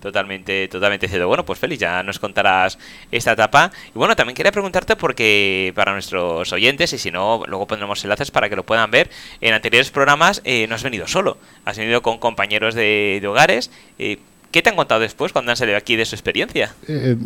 Totalmente, 0.00 0.68
totalmente 0.68 1.08
cierto. 1.08 1.26
Bueno, 1.26 1.44
pues 1.44 1.58
Félix, 1.58 1.80
ya 1.80 2.02
nos 2.02 2.18
contarás 2.18 2.78
esta 3.10 3.32
etapa. 3.32 3.72
Y 3.94 3.98
bueno, 3.98 4.14
también 4.14 4.36
quería 4.36 4.52
preguntarte 4.52 4.96
porque 4.96 5.72
para 5.74 5.92
nuestros 5.92 6.52
oyentes, 6.52 6.92
y 6.92 6.98
si 6.98 7.10
no, 7.10 7.42
luego 7.46 7.66
pondremos 7.66 8.04
enlaces 8.04 8.30
para 8.30 8.48
que 8.48 8.56
lo 8.56 8.64
puedan 8.64 8.90
ver, 8.90 9.10
en 9.40 9.54
anteriores 9.54 9.90
programas 9.90 10.42
eh, 10.44 10.66
no 10.68 10.74
has 10.74 10.82
venido 10.82 11.06
solo, 11.06 11.38
has 11.64 11.78
venido 11.78 12.02
con 12.02 12.18
compañeros 12.18 12.74
de, 12.74 13.22
hogares. 13.26 13.70
Eh, 13.98 14.18
¿Qué 14.50 14.62
te 14.62 14.70
han 14.70 14.76
contado 14.76 15.00
después 15.00 15.32
cuando 15.32 15.50
han 15.50 15.56
salido 15.56 15.76
aquí 15.76 15.96
de 15.96 16.04
su 16.04 16.14
experiencia? 16.14 16.74
Eh, 16.86 17.16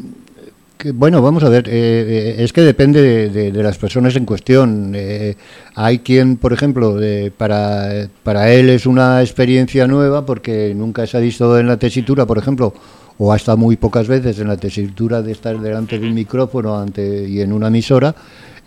bueno, 0.94 1.20
vamos 1.22 1.42
a 1.42 1.48
ver, 1.48 1.68
eh, 1.68 1.72
eh, 1.72 2.36
es 2.38 2.52
que 2.52 2.60
depende 2.60 3.28
de, 3.30 3.62
las 3.62 3.78
personas 3.78 4.14
en 4.16 4.24
cuestión. 4.24 4.92
Eh, 4.94 5.36
hay 5.74 5.98
quien, 6.00 6.36
por 6.36 6.52
ejemplo, 6.52 6.98
para, 7.36 8.08
para 8.22 8.52
él 8.52 8.70
es 8.70 8.86
una 8.86 9.20
experiencia 9.20 9.86
nueva 9.86 10.24
porque 10.24 10.72
nunca 10.76 11.06
se 11.06 11.16
ha 11.16 11.20
visto 11.20 11.58
en 11.58 11.66
la 11.66 11.76
tesitura, 11.76 12.26
por 12.26 12.38
ejemplo, 12.38 12.72
o 13.18 13.32
hasta 13.32 13.56
muy 13.56 13.76
pocas 13.76 14.06
veces 14.06 14.38
en 14.38 14.48
la 14.48 14.56
tesitura 14.56 15.22
de 15.22 15.32
estar 15.32 15.58
delante 15.58 15.98
de 15.98 16.06
un 16.06 16.14
micrófono 16.14 16.78
ante, 16.78 17.28
y 17.28 17.40
en 17.40 17.52
una 17.52 17.66
emisora, 17.66 18.14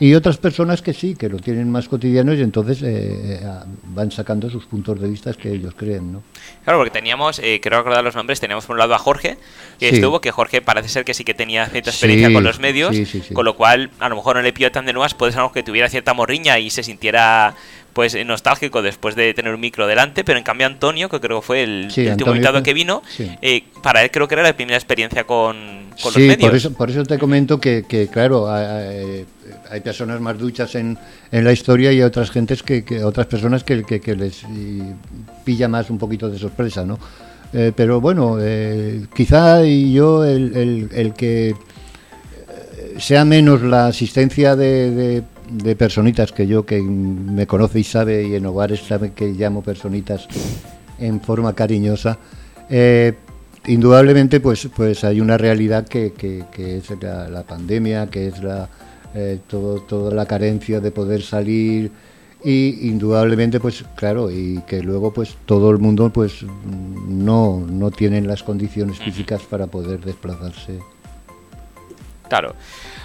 y 0.02 0.16
otras 0.16 0.38
personas 0.38 0.82
que 0.82 0.96
sí, 0.96 1.14
que 1.14 1.30
lo 1.30 1.38
tienen 1.38 1.72
más 1.72 1.88
cotidiano 1.88 2.34
y 2.34 2.42
entonces 2.42 2.82
eh, 2.82 3.40
eh, 3.40 3.40
van 3.84 4.12
sacando 4.12 4.50
sus 4.50 4.66
puntos 4.66 5.00
de 5.00 5.08
vista 5.08 5.32
que 5.34 5.52
ellos 5.52 5.76
creen, 5.78 6.12
¿no? 6.12 6.24
Claro, 6.64 6.80
porque 6.80 6.90
teníamos, 6.90 7.38
eh, 7.38 7.60
quiero 7.62 7.78
recordar 7.78 8.04
los 8.04 8.16
nombres, 8.16 8.40
teníamos 8.40 8.66
por 8.66 8.74
un 8.74 8.80
lado 8.80 8.96
a 8.96 8.98
Jorge, 8.98 9.38
que 9.80 9.90
estuvo, 9.90 10.20
que 10.20 10.32
Jorge 10.32 10.60
parece 10.60 10.90
ser 10.90 11.06
que 11.06 11.14
sí 11.14 11.24
que 11.24 11.36
tenía 11.36 11.68
cierta 11.68 11.92
experiencia 11.92 12.34
con 12.34 12.44
los 12.44 12.60
medios, 12.60 12.98
con 13.32 13.46
lo 13.46 13.56
cual 13.56 13.92
a 14.00 14.10
lo 14.10 14.16
mejor 14.16 14.38
no 14.38 14.42
le 14.42 14.52
pidió 14.52 14.72
tan 14.72 14.88
de 14.88 14.94
nuevas, 14.94 15.14
puede 15.14 15.34
ser 15.34 15.44
que 15.54 15.62
tuviera 15.62 15.88
cierta 15.88 16.16
morriña 16.16 16.58
y 16.58 16.72
se 16.72 16.82
sintiera 16.82 17.54
pues 17.94 18.18
nostálgico 18.26 18.82
después 18.82 19.14
de 19.16 19.36
tener 19.36 19.54
un 19.54 19.60
micro 19.60 19.86
delante, 19.86 20.24
pero 20.24 20.40
en 20.40 20.44
cambio 20.44 20.66
Antonio, 20.66 21.10
que 21.10 21.20
creo 21.20 21.42
que 21.42 21.46
fue 21.46 21.62
el, 21.62 21.92
último 21.96 22.32
invitado 22.32 22.64
que 22.64 22.74
vino, 22.74 23.04
eh, 23.20 23.66
para 23.84 24.02
él 24.02 24.10
creo 24.10 24.28
que 24.28 24.34
era 24.34 24.42
la 24.42 24.54
primera 24.54 24.78
experiencia 24.78 25.26
con, 25.26 25.81
con 26.02 26.14
los 26.14 26.18
medios. 26.18 26.38
Por 26.40 26.56
eso, 26.56 26.74
por 26.74 26.90
eso 26.90 27.04
te 27.04 27.18
comento 27.18 27.60
que, 27.60 27.86
que 27.88 28.08
claro, 28.08 28.52
hay, 28.52 29.26
personas 29.84 30.20
más 30.22 30.38
duchas 30.38 30.76
en, 30.76 30.98
en, 31.32 31.44
la 31.44 31.52
historia 31.52 31.92
y 31.92 32.02
otras 32.02 32.32
gentes 32.32 32.64
que, 32.64 33.04
otras 33.04 33.28
personas 33.28 33.64
que, 33.64 33.84
que, 33.84 34.16
les 34.16 34.44
pilla 35.44 35.68
más 35.68 35.90
un 35.90 35.98
poquito 35.98 36.30
de 36.30 36.38
sorpresa, 36.38 36.86
¿no? 36.86 37.00
Eh, 37.54 37.74
pero 37.76 38.00
bueno, 38.00 38.38
eh, 38.40 39.06
quizá 39.14 39.64
yo 39.64 40.24
el, 40.24 40.56
el, 40.56 40.90
el 40.94 41.14
que 41.14 41.54
sea 42.98 43.26
menos 43.26 43.62
la 43.62 43.88
asistencia 43.88 44.56
de 44.56 45.24
de 45.52 45.76
personitas 45.76 46.32
que 46.32 46.48
yo, 46.48 46.66
que 46.66 46.82
me 46.82 47.46
conoce 47.46 47.80
y 47.80 47.84
sabe, 47.84 48.24
y 48.28 48.36
en 48.36 48.46
hogares 48.46 48.82
sabe 48.82 49.12
que 49.12 49.28
llamo 49.34 49.62
personitas 49.62 50.28
en 50.98 51.20
forma 51.20 51.54
cariñosa, 51.54 52.18
eh, 52.70 53.14
indudablemente 53.68 54.40
pues, 54.40 54.68
pues 54.76 55.04
hay 55.04 55.22
una 55.22 55.38
realidad 55.38 55.88
que, 55.88 56.14
que, 56.14 56.78
es 56.78 56.90
la, 57.02 57.44
pandemia, 57.44 58.08
que 58.08 58.28
es 58.28 58.42
la, 58.42 58.70
eh, 59.14 59.40
todo, 59.48 59.82
toda 59.82 60.14
la 60.14 60.26
carencia 60.26 60.80
de 60.80 60.92
poder 60.92 61.22
salir 61.22 61.92
y 62.44 62.88
indudablemente 62.88 63.60
pues 63.60 63.86
claro 63.96 64.32
y 64.32 64.64
que 64.68 64.82
luego 64.82 65.14
pues 65.14 65.38
todo 65.46 65.70
el 65.70 65.78
mundo 65.78 66.12
pues 66.12 66.42
no 66.44 67.64
no 67.70 67.92
tienen 67.92 68.28
las 68.28 68.42
condiciones 68.42 68.98
físicas 68.98 69.44
para 69.44 69.68
poder 69.68 70.00
desplazarse. 70.00 70.80
Claro. 72.28 72.56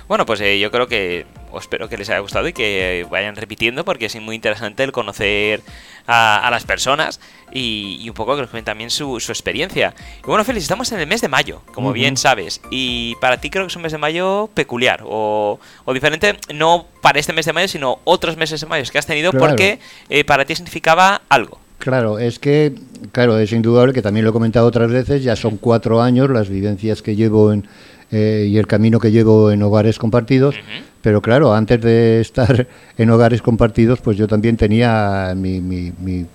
Bueno, 0.08 0.25
pues 0.25 0.40
eh, 0.40 0.58
yo 0.60 0.70
creo 0.70 0.86
que 0.86 1.26
espero 1.58 1.88
que 1.88 1.98
les 1.98 2.08
haya 2.10 2.20
gustado 2.20 2.46
y 2.46 2.52
que 2.52 3.06
vayan 3.10 3.34
repitiendo 3.34 3.84
porque 3.84 4.06
es 4.06 4.20
muy 4.20 4.36
interesante 4.36 4.84
el 4.84 4.92
conocer 4.92 5.62
a, 6.06 6.48
las 6.50 6.64
personas 6.64 7.20
y, 7.53 8.09
un 8.09 8.15
poco 8.15 8.35
que 8.35 8.43
nos 8.43 8.50
cuenten 8.50 8.73
también 8.73 8.91
su, 8.91 9.17
experiencia. 9.17 9.95
Y 10.23 10.26
bueno, 10.26 10.45
Félix, 10.45 10.65
estamos 10.65 10.91
en 10.93 11.00
el 11.00 11.07
mes 11.07 11.21
de 11.21 11.29
mayo, 11.29 11.62
como 11.73 11.93
bien 11.93 12.17
sabes, 12.17 12.61
y 12.71 13.15
para 13.21 13.41
ti 13.41 13.50
creo 13.50 13.65
que 13.65 13.71
es 13.71 13.76
un 13.76 13.83
mes 13.83 13.93
de 13.93 13.99
mayo 13.99 14.50
peculiar 14.55 15.03
o, 15.05 15.59
diferente, 15.93 16.37
no 16.55 16.87
para 17.03 17.19
este 17.19 17.33
mes 17.33 17.47
de 17.47 17.53
mayo, 17.53 17.69
sino 17.69 18.00
otros 18.05 18.37
meses 18.37 18.61
de 18.61 18.67
mayo 18.67 18.85
que 18.91 18.99
has 18.99 19.07
tenido 19.07 19.33
porque 19.33 19.79
eh, 20.09 20.25
para 20.25 20.45
ti 20.45 20.55
significaba 20.55 21.23
algo. 21.29 21.59
Claro, 21.79 22.19
es 22.19 22.38
que, 22.38 22.75
claro, 23.12 23.38
es 23.38 23.53
indudable 23.53 23.93
que 23.93 24.03
también 24.03 24.25
lo 24.25 24.31
he 24.31 24.33
comentado 24.33 24.67
otras 24.67 24.91
veces, 24.91 25.23
ya 25.23 25.37
son 25.37 25.59
cuatro 25.59 26.00
años 26.00 26.31
las 26.31 26.49
vivencias 26.49 27.03
que 27.03 27.15
llevo 27.15 27.53
en, 27.53 27.69
eh, 28.11 28.47
y 28.49 28.59
el 28.59 28.67
camino 28.67 29.00
que 29.00 29.11
llevo 29.11 29.50
en 29.50 29.62
hogares 29.62 29.99
compartidos. 29.99 30.55
Pero 31.03 31.21
claro, 31.21 31.55
antes 31.55 31.81
de 31.81 32.21
estar 32.21 32.67
en 32.99 33.11
hogares 33.11 33.43
compartidos, 33.43 34.00
pues 34.00 34.17
yo 34.17 34.26
también 34.26 34.57
tenía 34.57 35.35
mi, 35.37 35.61
mi, 35.61 35.93
mi, 35.99 36.26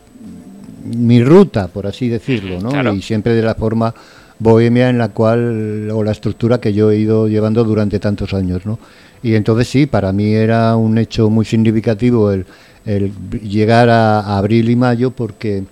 ruta, 1.23 1.67
por 1.67 1.87
así 1.87 2.09
decirlo, 2.09 2.59
¿no? 2.59 2.93
Y 2.93 3.01
siempre 3.01 3.33
de 3.33 3.41
la 3.41 3.55
forma 3.55 3.93
bohemia 4.39 4.89
en 4.89 4.97
la 4.97 5.09
cual, 5.09 5.89
o 5.91 6.03
la 6.03 6.11
estructura 6.11 6.59
que 6.59 6.73
yo 6.73 6.91
he 6.91 6.97
ido 6.97 7.27
llevando 7.27 7.63
durante 7.63 7.99
tantos 7.99 8.33
años, 8.33 8.65
¿no? 8.65 8.79
Y 9.23 9.35
entonces 9.35 9.67
sí, 9.67 9.85
para 9.85 10.11
mí 10.11 10.33
era 10.33 10.75
un 10.75 10.97
hecho 10.97 11.29
muy 11.29 11.45
significativo 11.45 12.31
el, 12.31 12.45
el 12.85 13.11
llegar 13.41 13.89
a, 13.89 14.37
abril 14.37 14.69
y 14.69 14.75
mayo 14.75 15.11
porque 15.11 15.63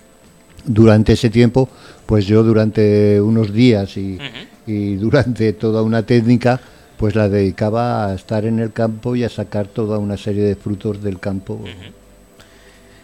durante 0.66 1.14
ese 1.14 1.30
tiempo, 1.30 1.68
pues 2.06 2.28
yo 2.28 2.44
durante 2.44 3.20
unos 3.20 3.52
días 3.52 3.98
y, 3.98 4.20
y 4.68 4.96
durante 4.96 5.54
toda 5.54 5.82
una 5.82 6.04
técnica 6.04 6.60
pues 7.00 7.16
la 7.16 7.30
dedicaba 7.30 8.08
a 8.08 8.14
estar 8.14 8.44
en 8.44 8.60
el 8.60 8.74
campo 8.74 9.16
y 9.16 9.24
a 9.24 9.30
sacar 9.30 9.68
toda 9.68 9.98
una 10.00 10.18
serie 10.18 10.44
de 10.44 10.56
frutos 10.56 11.02
del 11.02 11.18
campo. 11.18 11.62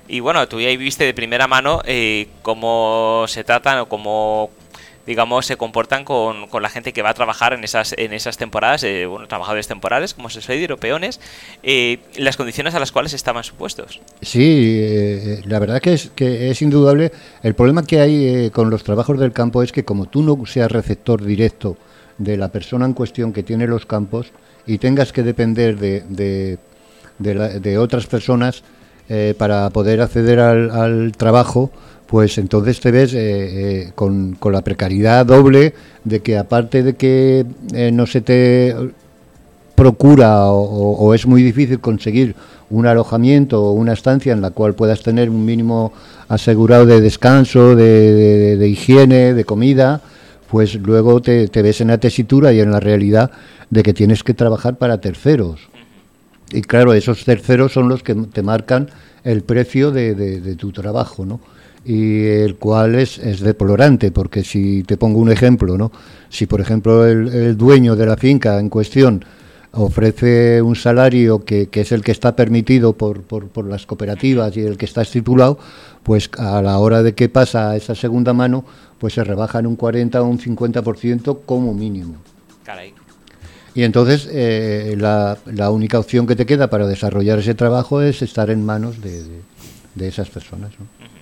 Y 0.07 0.19
bueno, 0.19 0.47
tú 0.47 0.59
ya 0.61 0.69
viste 0.77 1.03
de 1.03 1.13
primera 1.13 1.47
mano 1.47 1.81
eh, 1.85 2.27
cómo 2.41 3.25
se 3.27 3.43
tratan 3.43 3.79
o 3.79 3.87
cómo 3.87 4.51
digamos, 5.05 5.45
se 5.45 5.57
comportan 5.57 6.03
con, 6.03 6.47
con, 6.47 6.63
la 6.63 6.69
gente 6.69 6.91
que 6.91 7.01
va 7.01 7.11
a 7.11 7.13
trabajar 7.13 7.53
en 7.53 7.63
esas, 7.63 7.93
en 7.97 8.13
esas 8.13 8.37
temporadas, 8.37 8.83
eh, 8.83 9.05
bueno, 9.05 9.27
trabajadores 9.27 9.67
temporales, 9.67 10.13
como 10.13 10.29
se 10.29 10.41
suele 10.41 10.61
decir, 10.61 10.75
peones, 10.77 11.19
eh, 11.63 11.99
las 12.17 12.37
condiciones 12.37 12.73
a 12.75 12.79
las 12.79 12.91
cuales 12.91 13.13
estaban 13.13 13.43
supuestos. 13.43 14.01
Sí, 14.21 14.79
eh, 14.81 15.41
la 15.45 15.59
verdad 15.59 15.81
que 15.81 15.93
es, 15.93 16.11
que 16.15 16.49
es 16.49 16.61
indudable. 16.61 17.11
El 17.43 17.53
problema 17.53 17.83
que 17.83 17.99
hay 17.99 18.49
con 18.49 18.69
los 18.69 18.83
trabajos 18.83 19.19
del 19.19 19.31
campo 19.31 19.61
es 19.61 19.71
que 19.71 19.85
como 19.85 20.07
tú 20.07 20.23
no 20.23 20.43
seas 20.45 20.71
receptor 20.71 21.23
directo 21.23 21.77
de 22.17 22.37
la 22.37 22.49
persona 22.49 22.85
en 22.85 22.93
cuestión 22.93 23.33
que 23.33 23.43
tiene 23.43 23.67
los 23.67 23.85
campos 23.85 24.31
y 24.65 24.77
tengas 24.79 25.11
que 25.11 25.21
depender 25.21 25.77
de, 25.77 26.01
de, 26.09 26.57
de, 27.59 27.77
otras 27.77 28.07
personas 28.07 28.63
para 29.37 29.69
poder 29.69 30.01
acceder 30.01 30.39
al, 30.39 30.71
al 30.71 31.11
trabajo, 31.15 31.71
pues 32.07 32.37
entonces 32.37 32.79
te 32.79 32.91
ves 32.91 33.13
eh, 33.13 33.17
eh, 33.87 33.91
con, 33.95 34.37
la 34.51 34.61
precariedad 34.61 35.25
doble 35.25 35.73
de 36.03 36.21
que 36.21 36.37
aparte 36.37 36.83
de 36.83 36.95
que 36.95 37.45
eh, 37.73 37.91
no 37.91 38.05
se 38.05 38.21
te 38.21 38.75
procura 39.75 40.45
o, 40.45 41.13
es 41.13 41.25
muy 41.25 41.43
difícil 41.43 41.79
conseguir 41.79 42.35
un 42.69 42.87
alojamiento 42.87 43.63
o 43.63 43.71
una 43.73 43.93
estancia 43.93 44.33
en 44.33 44.41
la 44.41 44.51
cual 44.51 44.73
puedas 44.73 45.03
tener 45.03 45.29
un 45.29 45.43
mínimo 45.43 45.91
asegurado 46.29 46.85
de 46.85 47.01
descanso, 47.01 47.75
de, 47.75 48.65
higiene, 48.67 49.33
de 49.33 49.43
comida, 49.43 50.01
pues 50.49 50.75
luego 50.75 51.21
te, 51.21 51.49
ves 51.53 51.81
en 51.81 51.89
la 51.89 51.97
tesitura 51.97 52.53
y 52.53 52.61
en 52.61 52.71
la 52.71 52.79
realidad 52.79 53.31
de 53.69 53.83
que 53.83 53.93
tienes 53.93 54.23
que 54.23 54.33
trabajar 54.33 54.77
para 54.77 55.01
terceros. 55.01 55.67
Y 56.55 56.61
claro, 56.61 56.93
esos 56.93 57.25
terceros 57.25 57.73
son 57.73 57.89
los 57.89 58.01
que 58.03 58.15
te 58.15 58.41
marcan 58.41 58.89
el 59.23 59.43
precio 59.43 59.91
de, 59.91 60.15
de 60.15 60.55
tu 60.55 60.71
trabajo, 60.71 61.25
¿no? 61.25 61.39
y 61.85 62.25
el 62.25 62.55
cual 62.55 62.95
es, 62.95 63.19
es, 63.19 63.41
deplorante, 63.41 64.11
porque 64.11 64.43
si 64.43 64.83
te 64.83 64.97
pongo 64.97 65.19
un 65.19 65.31
ejemplo, 65.31 65.77
¿no? 65.77 65.91
si 66.29 66.47
por 66.47 66.59
ejemplo 66.59 67.05
el, 67.05 67.55
dueño 67.55 67.95
de 67.95 68.07
la 68.07 68.17
finca 68.17 68.59
en 68.59 68.69
cuestión 68.69 69.23
ofrece 69.71 70.61
un 70.63 70.75
salario 70.75 71.45
que, 71.45 71.67
que 71.67 71.81
es 71.81 71.91
el 71.91 72.01
que 72.01 72.11
está 72.11 72.35
permitido 72.35 72.93
por, 72.93 73.21
por, 73.21 73.49
por, 73.49 73.67
las 73.67 73.85
cooperativas 73.85 74.57
y 74.57 74.61
el 74.61 74.77
que 74.77 74.85
está 74.85 75.03
estipulado, 75.03 75.59
pues 76.01 76.29
a 76.39 76.61
la 76.61 76.79
hora 76.79 77.03
de 77.03 77.13
que 77.13 77.29
pasa 77.29 77.71
a 77.71 77.75
esa 77.75 77.93
segunda 77.93 78.33
mano, 78.33 78.65
pues 78.97 79.13
se 79.13 79.23
rebaja 79.23 79.59
en 79.59 79.67
un 79.67 79.75
40 79.75 80.21
o 80.21 80.25
un 80.25 80.39
50% 80.39 81.39
como 81.45 81.73
mínimo. 81.73 82.15
Y 83.75 83.83
entonces 83.83 84.27
eh, 84.31 84.95
la, 84.97 85.37
la, 85.45 85.69
única 85.69 85.99
opción 85.99 86.25
que 86.25 86.35
te 86.35 86.45
queda 86.45 86.69
para 86.69 86.87
desarrollar 86.87 87.39
ese 87.39 87.55
trabajo 87.55 88.01
es 88.01 88.21
estar 88.21 88.49
en 88.49 88.65
manos 88.65 89.01
de, 89.01 89.23
de, 89.23 89.41
de 89.95 90.07
esas 90.07 90.29
personas. 90.29 90.71
¿no? 90.79 91.14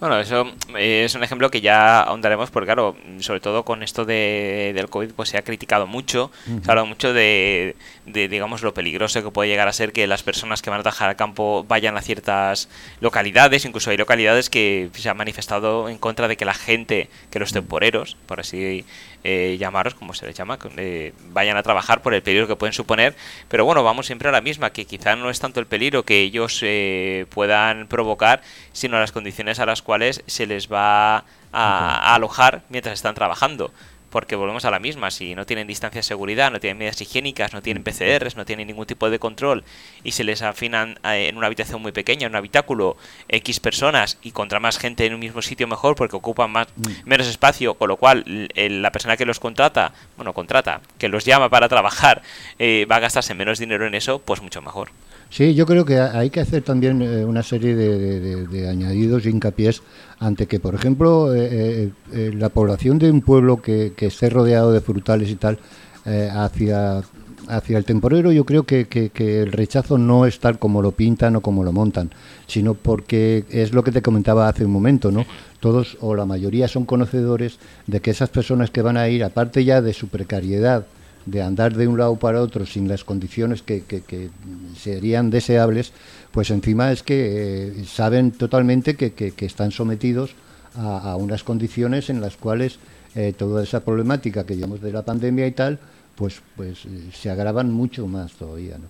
Bueno, 0.00 0.20
eso 0.20 0.46
eh, 0.76 1.02
es 1.04 1.14
un 1.16 1.24
ejemplo 1.24 1.50
que 1.50 1.60
ya 1.60 2.00
ahondaremos 2.02 2.50
porque, 2.50 2.66
claro, 2.66 2.96
sobre 3.18 3.40
todo 3.40 3.64
con 3.64 3.82
esto 3.82 4.04
de, 4.04 4.70
del 4.74 4.88
COVID, 4.88 5.10
pues 5.12 5.30
se 5.30 5.38
ha 5.38 5.42
criticado 5.42 5.88
mucho, 5.88 6.30
se 6.44 6.52
ha 6.52 6.72
hablado 6.72 6.86
mucho 6.86 7.12
de, 7.12 7.74
de, 8.06 8.28
digamos, 8.28 8.62
lo 8.62 8.74
peligroso 8.74 9.22
que 9.24 9.30
puede 9.30 9.50
llegar 9.50 9.66
a 9.66 9.72
ser 9.72 9.92
que 9.92 10.06
las 10.06 10.22
personas 10.22 10.62
que 10.62 10.70
van 10.70 10.78
a 10.78 10.82
trabajar 10.84 11.08
al 11.08 11.16
campo 11.16 11.64
vayan 11.66 11.96
a 11.96 12.02
ciertas 12.02 12.68
localidades, 13.00 13.64
incluso 13.64 13.90
hay 13.90 13.96
localidades 13.96 14.50
que 14.50 14.88
se 14.94 15.08
han 15.08 15.16
manifestado 15.16 15.88
en 15.88 15.98
contra 15.98 16.28
de 16.28 16.36
que 16.36 16.44
la 16.44 16.54
gente, 16.54 17.08
que 17.30 17.40
los 17.40 17.52
temporeros, 17.52 18.16
por 18.26 18.38
así 18.38 18.84
eh, 19.24 19.56
llamaros, 19.58 19.94
como 19.94 20.14
se 20.14 20.26
les 20.26 20.36
llama, 20.36 20.58
eh, 20.76 21.12
vayan 21.32 21.56
a 21.56 21.62
trabajar 21.64 22.02
por 22.02 22.14
el 22.14 22.22
peligro 22.22 22.46
que 22.46 22.54
pueden 22.54 22.72
suponer. 22.72 23.16
Pero 23.48 23.64
bueno, 23.64 23.82
vamos 23.82 24.06
siempre 24.06 24.28
a 24.28 24.32
la 24.32 24.40
misma, 24.40 24.70
que 24.70 24.84
quizá 24.84 25.16
no 25.16 25.28
es 25.28 25.40
tanto 25.40 25.58
el 25.58 25.66
peligro 25.66 26.04
que 26.04 26.20
ellos 26.20 26.60
eh, 26.62 27.26
puedan 27.30 27.88
provocar, 27.88 28.42
sino 28.72 28.98
las 29.00 29.10
condiciones 29.10 29.58
a 29.58 29.66
las 29.66 29.82
cuales 29.88 30.22
se 30.26 30.44
les 30.44 30.70
va 30.70 31.24
a, 31.50 32.14
alojar 32.14 32.60
mientras 32.68 32.92
están 32.92 33.14
trabajando 33.14 33.72
porque 34.10 34.36
volvemos 34.36 34.66
a 34.66 34.70
la 34.70 34.80
misma. 34.80 35.10
Si 35.10 35.34
no 35.34 35.46
tienen 35.46 35.66
distancia 35.66 36.00
de 36.00 36.02
seguridad, 36.02 36.50
no 36.50 36.60
tienen 36.60 36.76
medidas 36.76 37.00
higiénicas, 37.00 37.54
no 37.54 37.62
tienen 37.62 37.84
PCRs, 37.84 38.36
no 38.36 38.44
tienen 38.44 38.66
ningún 38.66 38.84
tipo 38.84 39.08
de 39.08 39.18
control 39.18 39.64
y 40.04 40.12
se 40.12 40.24
les 40.24 40.42
afinan 40.42 40.98
eh, 41.04 41.28
en 41.28 41.38
una 41.38 41.46
habitación 41.46 41.80
muy 41.80 41.92
pequeña, 41.92 42.26
en 42.26 42.32
un 42.32 42.36
habitáculo, 42.36 42.98
X 43.28 43.60
personas 43.60 44.18
y 44.22 44.32
contra 44.32 44.60
más 44.60 44.76
gente 44.76 45.06
en 45.06 45.14
un 45.14 45.20
mismo 45.20 45.40
sitio 45.40 45.66
mejor 45.66 45.96
porque 45.96 46.16
ocupan 46.16 46.50
más, 46.50 46.66
menos 47.06 47.26
espacio, 47.26 47.72
con 47.72 47.88
lo 47.88 47.96
cual 47.96 48.50
la 48.54 48.92
persona 48.92 49.16
que 49.16 49.24
los 49.24 49.40
contrata, 49.40 49.94
bueno, 50.18 50.34
contrata, 50.34 50.82
que 50.98 51.08
los 51.08 51.24
llama 51.24 51.48
para 51.48 51.70
trabajar, 51.70 52.20
eh, 52.58 52.86
va 52.90 52.96
a 52.96 53.00
gastarse 53.00 53.32
menos 53.32 53.58
dinero 53.58 53.86
en 53.86 53.94
eso, 53.94 54.18
pues 54.18 54.42
mucho 54.42 54.60
mejor. 54.60 54.90
Sí, 55.30 55.54
yo 55.54 55.66
creo 55.66 55.84
que 55.84 56.00
hay 56.00 56.30
que 56.30 56.40
hacer 56.40 56.62
también 56.62 57.02
eh, 57.02 57.24
una 57.24 57.42
serie 57.42 57.76
de, 57.76 58.68
añadidos 58.68 59.26
y 59.26 59.28
hincapiés 59.28 59.82
ante 60.18 60.46
que, 60.46 60.58
por 60.58 60.74
ejemplo, 60.74 61.34
eh, 61.34 61.92
eh, 62.12 62.32
la 62.34 62.48
población 62.48 62.98
de 62.98 63.10
un 63.10 63.20
pueblo 63.20 63.60
que, 63.60 63.92
esté 63.98 64.30
rodeado 64.30 64.72
de 64.72 64.80
frutales 64.80 65.30
y 65.30 65.36
tal, 65.36 65.58
hacia, 66.06 67.02
hacia 67.48 67.76
el 67.76 67.84
temporero, 67.84 68.32
yo 68.32 68.46
creo 68.46 68.62
que, 68.62 68.86
que, 68.86 69.42
el 69.42 69.52
rechazo 69.52 69.98
no 69.98 70.24
es 70.24 70.40
tal 70.40 70.58
como 70.58 70.80
lo 70.80 70.92
pintan 70.92 71.36
o 71.36 71.42
como 71.42 71.62
lo 71.62 71.72
montan, 71.72 72.10
sino 72.46 72.72
porque 72.72 73.44
es 73.50 73.74
lo 73.74 73.84
que 73.84 73.92
te 73.92 74.00
comentaba 74.00 74.48
hace 74.48 74.64
un 74.64 74.70
momento, 74.70 75.10
¿no? 75.10 75.26
Todos 75.60 75.98
o 76.00 76.14
la 76.14 76.24
mayoría 76.24 76.66
son 76.66 76.86
conocedores 76.86 77.58
de 77.86 78.00
que 78.00 78.10
esas 78.10 78.30
personas 78.30 78.70
que 78.70 78.80
van 78.80 78.96
a 78.96 79.06
ir, 79.10 79.22
aparte 79.22 79.62
ya 79.64 79.82
de 79.82 79.92
su 79.92 80.08
precariedad, 80.08 80.86
de 81.26 81.42
andar 81.42 81.74
de 81.74 81.86
un 81.88 81.98
lado 81.98 82.16
para 82.16 82.40
otro 82.40 82.66
sin 82.66 82.88
las 82.88 83.04
condiciones 83.04 83.62
que, 83.62 83.82
que, 83.84 84.30
serían 84.76 85.30
deseables, 85.30 85.92
pues 86.32 86.50
encima 86.50 86.92
es 86.92 87.02
que 87.02 87.68
eh, 87.68 87.84
saben 87.84 88.30
totalmente 88.32 88.96
que, 88.96 89.12
que 89.12 89.46
están 89.46 89.70
sometidos 89.72 90.34
a, 90.78 91.16
unas 91.16 91.44
condiciones 91.44 92.10
en 92.10 92.20
las 92.20 92.36
cuales 92.36 92.78
eh, 93.14 93.32
toda 93.36 93.62
esa 93.62 93.84
problemática 93.84 94.46
que 94.46 94.54
llevamos 94.54 94.80
de 94.80 94.92
la 94.92 95.04
pandemia 95.04 95.46
y 95.46 95.52
tal, 95.52 95.78
pues, 96.14 96.40
pues 96.56 96.84
eh, 96.84 97.10
se 97.12 97.30
agravan 97.30 97.72
mucho 97.72 98.06
más 98.06 98.32
todavía. 98.32 98.78
¿no? 98.78 98.88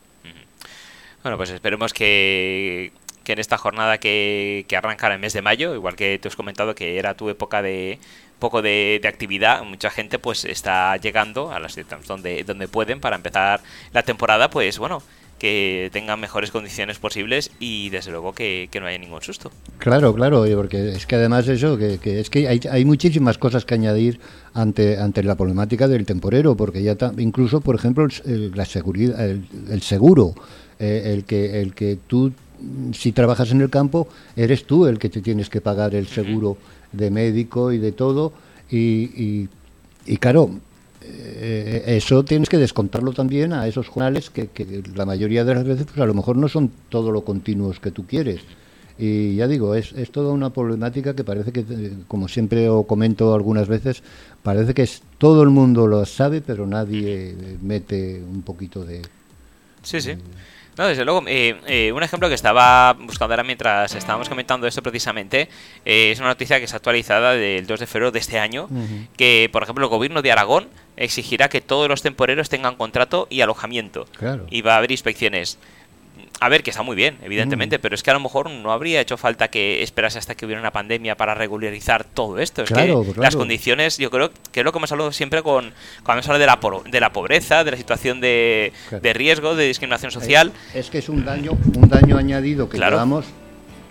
Bueno, 1.22 1.36
pues 1.36 1.50
esperemos 1.50 1.92
que, 1.92 2.92
que 3.24 3.32
en 3.32 3.38
esta 3.38 3.58
jornada 3.58 3.98
que, 3.98 4.64
que 4.68 4.76
arranca 4.76 5.06
en 5.06 5.14
el 5.14 5.18
mes 5.18 5.32
de 5.32 5.42
mayo, 5.42 5.74
igual 5.74 5.96
que 5.96 6.18
te 6.18 6.28
has 6.28 6.36
comentado 6.36 6.74
que 6.74 6.98
era 6.98 7.14
tu 7.14 7.28
época 7.28 7.62
de, 7.62 7.98
poco 8.38 8.62
de, 8.62 9.00
actividad, 9.04 9.64
mucha 9.64 9.90
gente 9.90 10.18
pues 10.18 10.44
está 10.44 10.96
llegando 10.96 11.52
a 11.52 11.60
las 11.60 11.78
donde, 12.06 12.44
donde 12.44 12.68
pueden 12.68 13.00
para 13.00 13.16
empezar 13.16 13.60
la 13.92 14.02
temporada, 14.02 14.50
pues 14.50 14.78
bueno, 14.78 15.02
que 15.38 15.88
tengan 15.92 16.20
mejores 16.20 16.50
condiciones 16.50 16.98
posibles 16.98 17.50
y 17.58 17.90
desde 17.90 18.10
luego 18.10 18.32
que, 18.32 18.68
no 18.80 18.86
haya 18.86 18.98
ningún 18.98 19.22
susto. 19.22 19.50
Claro, 19.78 20.14
claro, 20.14 20.44
porque 20.56 20.90
es 20.90 21.06
que 21.06 21.16
además 21.16 21.48
eso, 21.48 21.78
que, 21.78 21.98
es 22.02 22.28
que 22.28 22.48
hay, 22.48 22.60
hay, 22.70 22.84
muchísimas 22.84 23.38
cosas 23.38 23.64
que 23.64 23.74
añadir 23.74 24.20
ante, 24.52 24.98
ante 24.98 25.22
la 25.22 25.36
problemática 25.36 25.88
del 25.88 26.04
temporero, 26.04 26.56
porque 26.56 26.82
ya 26.82 26.96
incluso, 27.18 27.60
por 27.60 27.76
ejemplo, 27.76 28.06
el, 28.24 28.52
la 28.54 28.64
seguridad, 28.64 29.18
el, 29.20 29.82
seguro, 29.82 30.34
eh, 30.78 31.12
el, 31.14 31.24
que, 31.24 31.60
el 31.60 31.74
que 31.74 31.98
tú, 32.06 32.32
si 32.92 33.12
trabajas 33.12 33.50
en 33.52 33.60
el 33.60 33.70
campo, 33.70 34.08
eres 34.36 34.64
tú 34.64 34.86
el 34.86 34.98
que 34.98 35.08
te 35.08 35.20
tienes 35.20 35.48
que 35.48 35.60
pagar 35.60 35.94
el 35.94 36.08
seguro 36.08 36.58
de 36.92 37.10
médico 37.10 37.72
y 37.72 37.78
de 37.78 37.92
todo. 37.92 38.32
Y, 38.70 39.48
y, 40.06 40.16
claro, 40.18 40.50
eh, 41.02 41.84
eso 41.86 42.24
tienes 42.24 42.48
que 42.48 42.58
descontarlo 42.58 43.12
también 43.12 43.52
a 43.52 43.66
esos 43.66 43.88
jornales 43.88 44.30
que, 44.30 44.48
que, 44.48 44.82
la 44.94 45.06
mayoría 45.06 45.44
de 45.44 45.54
las 45.54 45.64
veces 45.64 45.86
pues 45.86 45.98
a 45.98 46.06
lo 46.06 46.14
mejor 46.14 46.36
no 46.36 46.48
son 46.48 46.70
todo 46.88 47.12
lo 47.12 47.22
continuos 47.22 47.80
que 47.80 47.90
tú 47.90 48.06
quieres. 48.06 48.40
Y 48.98 49.36
ya 49.36 49.46
digo, 49.46 49.76
es, 49.76 49.92
es 49.92 50.10
toda 50.10 50.32
una 50.32 50.50
problemática 50.50 51.14
que 51.14 51.22
parece 51.22 51.52
que, 51.52 51.64
como 52.08 52.26
siempre 52.26 52.68
o 52.68 52.82
comento 52.82 53.32
algunas 53.32 53.68
veces, 53.68 54.02
parece 54.42 54.74
que 54.74 54.82
es, 54.82 55.02
todo 55.18 55.44
el 55.44 55.50
mundo 55.50 55.86
lo 55.86 56.04
sabe, 56.04 56.40
pero 56.40 56.66
nadie 56.66 57.36
mete 57.62 58.20
un 58.20 58.42
poquito 58.42 58.84
de... 58.84 59.02
Sí, 59.82 60.00
sí. 60.00 60.14
No, 60.78 60.86
desde 60.86 61.04
luego. 61.04 61.24
Eh, 61.26 61.56
eh, 61.66 61.92
un 61.92 62.02
ejemplo 62.04 62.28
que 62.28 62.36
estaba 62.36 62.92
buscando 62.92 63.34
ahora 63.34 63.42
mientras 63.42 63.94
estábamos 63.96 64.28
comentando 64.28 64.66
esto 64.68 64.80
precisamente 64.80 65.48
eh, 65.84 66.12
es 66.12 66.20
una 66.20 66.28
noticia 66.28 66.58
que 66.58 66.64
está 66.64 66.76
actualizada 66.76 67.32
del 67.32 67.66
2 67.66 67.80
de 67.80 67.86
febrero 67.88 68.12
de 68.12 68.20
este 68.20 68.38
año, 68.38 68.68
que 69.16 69.50
por 69.52 69.64
ejemplo 69.64 69.84
el 69.84 69.90
gobierno 69.90 70.22
de 70.22 70.30
Aragón 70.30 70.68
exigirá 70.96 71.48
que 71.48 71.60
todos 71.60 71.88
los 71.88 72.02
temporeros 72.02 72.48
tengan 72.48 72.76
contrato 72.76 73.26
y 73.28 73.40
alojamiento. 73.40 74.06
Y 74.50 74.62
va 74.62 74.74
a 74.74 74.76
haber 74.78 74.92
inspecciones. 74.92 75.58
A 76.40 76.48
ver, 76.48 76.62
que 76.62 76.70
está 76.70 76.82
muy 76.82 76.94
bien, 76.94 77.18
evidentemente, 77.22 77.78
mm. 77.78 77.80
pero 77.80 77.94
es 77.94 78.02
que 78.02 78.10
a 78.10 78.14
lo 78.14 78.20
mejor 78.20 78.50
no 78.50 78.72
habría 78.72 79.00
hecho 79.00 79.16
falta 79.16 79.48
que 79.48 79.82
esperase 79.82 80.18
hasta 80.18 80.34
que 80.34 80.46
hubiera 80.46 80.60
una 80.60 80.70
pandemia 80.70 81.16
para 81.16 81.34
regularizar 81.34 82.04
todo 82.04 82.38
esto. 82.38 82.62
Es 82.62 82.70
que 82.70 82.94
las 83.16 83.34
condiciones, 83.34 83.98
yo 83.98 84.10
creo 84.10 84.30
que 84.52 84.60
es 84.60 84.64
lo 84.64 84.72
que 84.72 84.78
hemos 84.78 84.92
hablado 84.92 85.12
siempre 85.12 85.42
con, 85.42 85.72
cuando 86.04 86.20
hemos 86.20 86.28
hablado 86.28 86.40
de 86.40 86.46
la, 86.46 86.90
de 86.90 87.00
la 87.00 87.12
pobreza, 87.12 87.64
de 87.64 87.72
la 87.72 87.76
situación 87.76 88.20
de, 88.20 88.72
riesgo, 89.14 89.56
de 89.56 89.66
discriminación 89.66 90.12
social. 90.12 90.52
Es, 90.74 90.90
que 90.90 90.98
es 90.98 91.08
un 91.08 91.24
daño, 91.24 91.52
un 91.74 91.88
daño 91.88 92.16
añadido 92.16 92.68
que 92.68 92.78
llevamos 92.78 93.26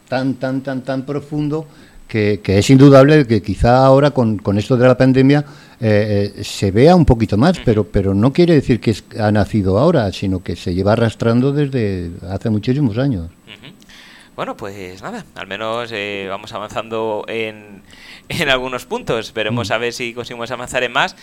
tan, 0.08 0.36
tan, 0.36 0.62
tan, 0.62 0.84
tan 0.84 1.06
profundo 1.06 1.68
que, 2.08 2.42
es 2.46 2.70
indudable 2.70 3.28
que 3.28 3.42
quizá 3.42 3.86
ahora 3.86 4.12
con, 4.12 4.38
con 4.38 4.58
esto 4.58 4.78
de 4.78 4.88
la 4.88 4.98
pandemia 4.98 5.46
eh, 5.80 6.34
eh, 6.38 6.44
se 6.44 6.72
vea 6.72 6.96
un 6.96 7.06
poquito 7.06 7.38
más, 7.38 7.60
pero, 7.64 7.84
pero 7.84 8.14
no 8.14 8.34
quiere 8.34 8.54
decir 8.54 8.80
que 8.80 8.96
ha 9.20 9.32
nacido 9.32 9.78
ahora, 9.78 10.12
sino 10.12 10.42
que 10.42 10.56
se 10.56 10.74
lleva 10.74 10.94
arrastrando 10.94 11.52
desde 11.52 12.12
hace 12.30 12.50
muchísimos 12.50 12.98
años. 12.98 13.30
Bueno, 14.36 14.56
pues 14.56 15.02
nada, 15.02 15.26
al 15.34 15.48
menos 15.48 15.90
eh, 15.92 16.28
vamos 16.30 16.54
avanzando 16.54 17.26
en, 17.28 17.82
en 18.30 18.50
algunos 18.50 18.86
puntos. 18.86 19.34
Veremos 19.34 19.72
a 19.72 19.80
ver 19.80 19.94
si 19.94 20.14
conseguimos 20.14 20.52
avanzar 20.52 20.84
en 20.84 20.92
más. 20.92 21.16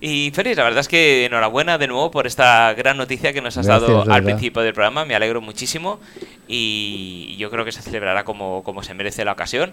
Y 0.00 0.30
Félix, 0.32 0.56
la 0.56 0.64
verdad 0.64 0.80
es 0.80 0.88
que 0.88 1.24
enhorabuena 1.24 1.76
de 1.76 1.88
nuevo 1.88 2.10
por 2.10 2.26
esta 2.28 2.72
gran 2.74 2.96
noticia 2.96 3.32
que 3.32 3.40
nos 3.40 3.56
has 3.56 3.66
dado 3.66 4.10
al 4.10 4.22
principio 4.22 4.62
del 4.62 4.72
programa. 4.72 5.04
Me 5.04 5.16
alegro 5.16 5.40
muchísimo 5.40 5.98
y 6.46 7.36
yo 7.36 7.50
creo 7.50 7.64
que 7.64 7.72
se 7.72 7.82
celebrará 7.82 8.24
como, 8.24 8.62
como 8.62 8.84
se 8.84 8.94
merece 8.94 9.24
la 9.24 9.32
ocasión. 9.32 9.72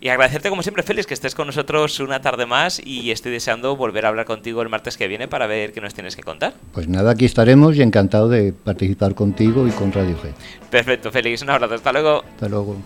Y 0.00 0.08
agradecerte 0.08 0.48
como 0.48 0.62
siempre, 0.62 0.82
Félix, 0.82 1.06
que 1.06 1.14
estés 1.14 1.34
con 1.34 1.46
nosotros 1.46 2.00
una 2.00 2.22
tarde 2.22 2.46
más 2.46 2.80
y 2.82 3.10
estoy 3.10 3.32
deseando 3.32 3.76
volver 3.76 4.06
a 4.06 4.08
hablar 4.08 4.24
contigo 4.24 4.62
el 4.62 4.70
martes 4.70 4.96
que 4.96 5.06
viene 5.06 5.28
para 5.28 5.46
ver 5.46 5.72
qué 5.72 5.82
nos 5.82 5.92
tienes 5.92 6.16
que 6.16 6.22
contar. 6.22 6.54
Pues 6.72 6.88
nada, 6.88 7.10
aquí 7.10 7.26
estaremos 7.26 7.76
y 7.76 7.82
encantado 7.82 8.28
de 8.28 8.52
participar 8.52 9.14
contigo 9.14 9.68
y 9.68 9.70
con 9.72 9.92
Radio 9.92 10.16
G. 10.16 10.32
Perfecto, 10.70 11.12
Félix, 11.12 11.42
un 11.42 11.50
abrazo, 11.50 11.74
hasta 11.74 11.92
luego. 11.92 12.24
Hasta 12.24 12.48
luego. 12.48 12.76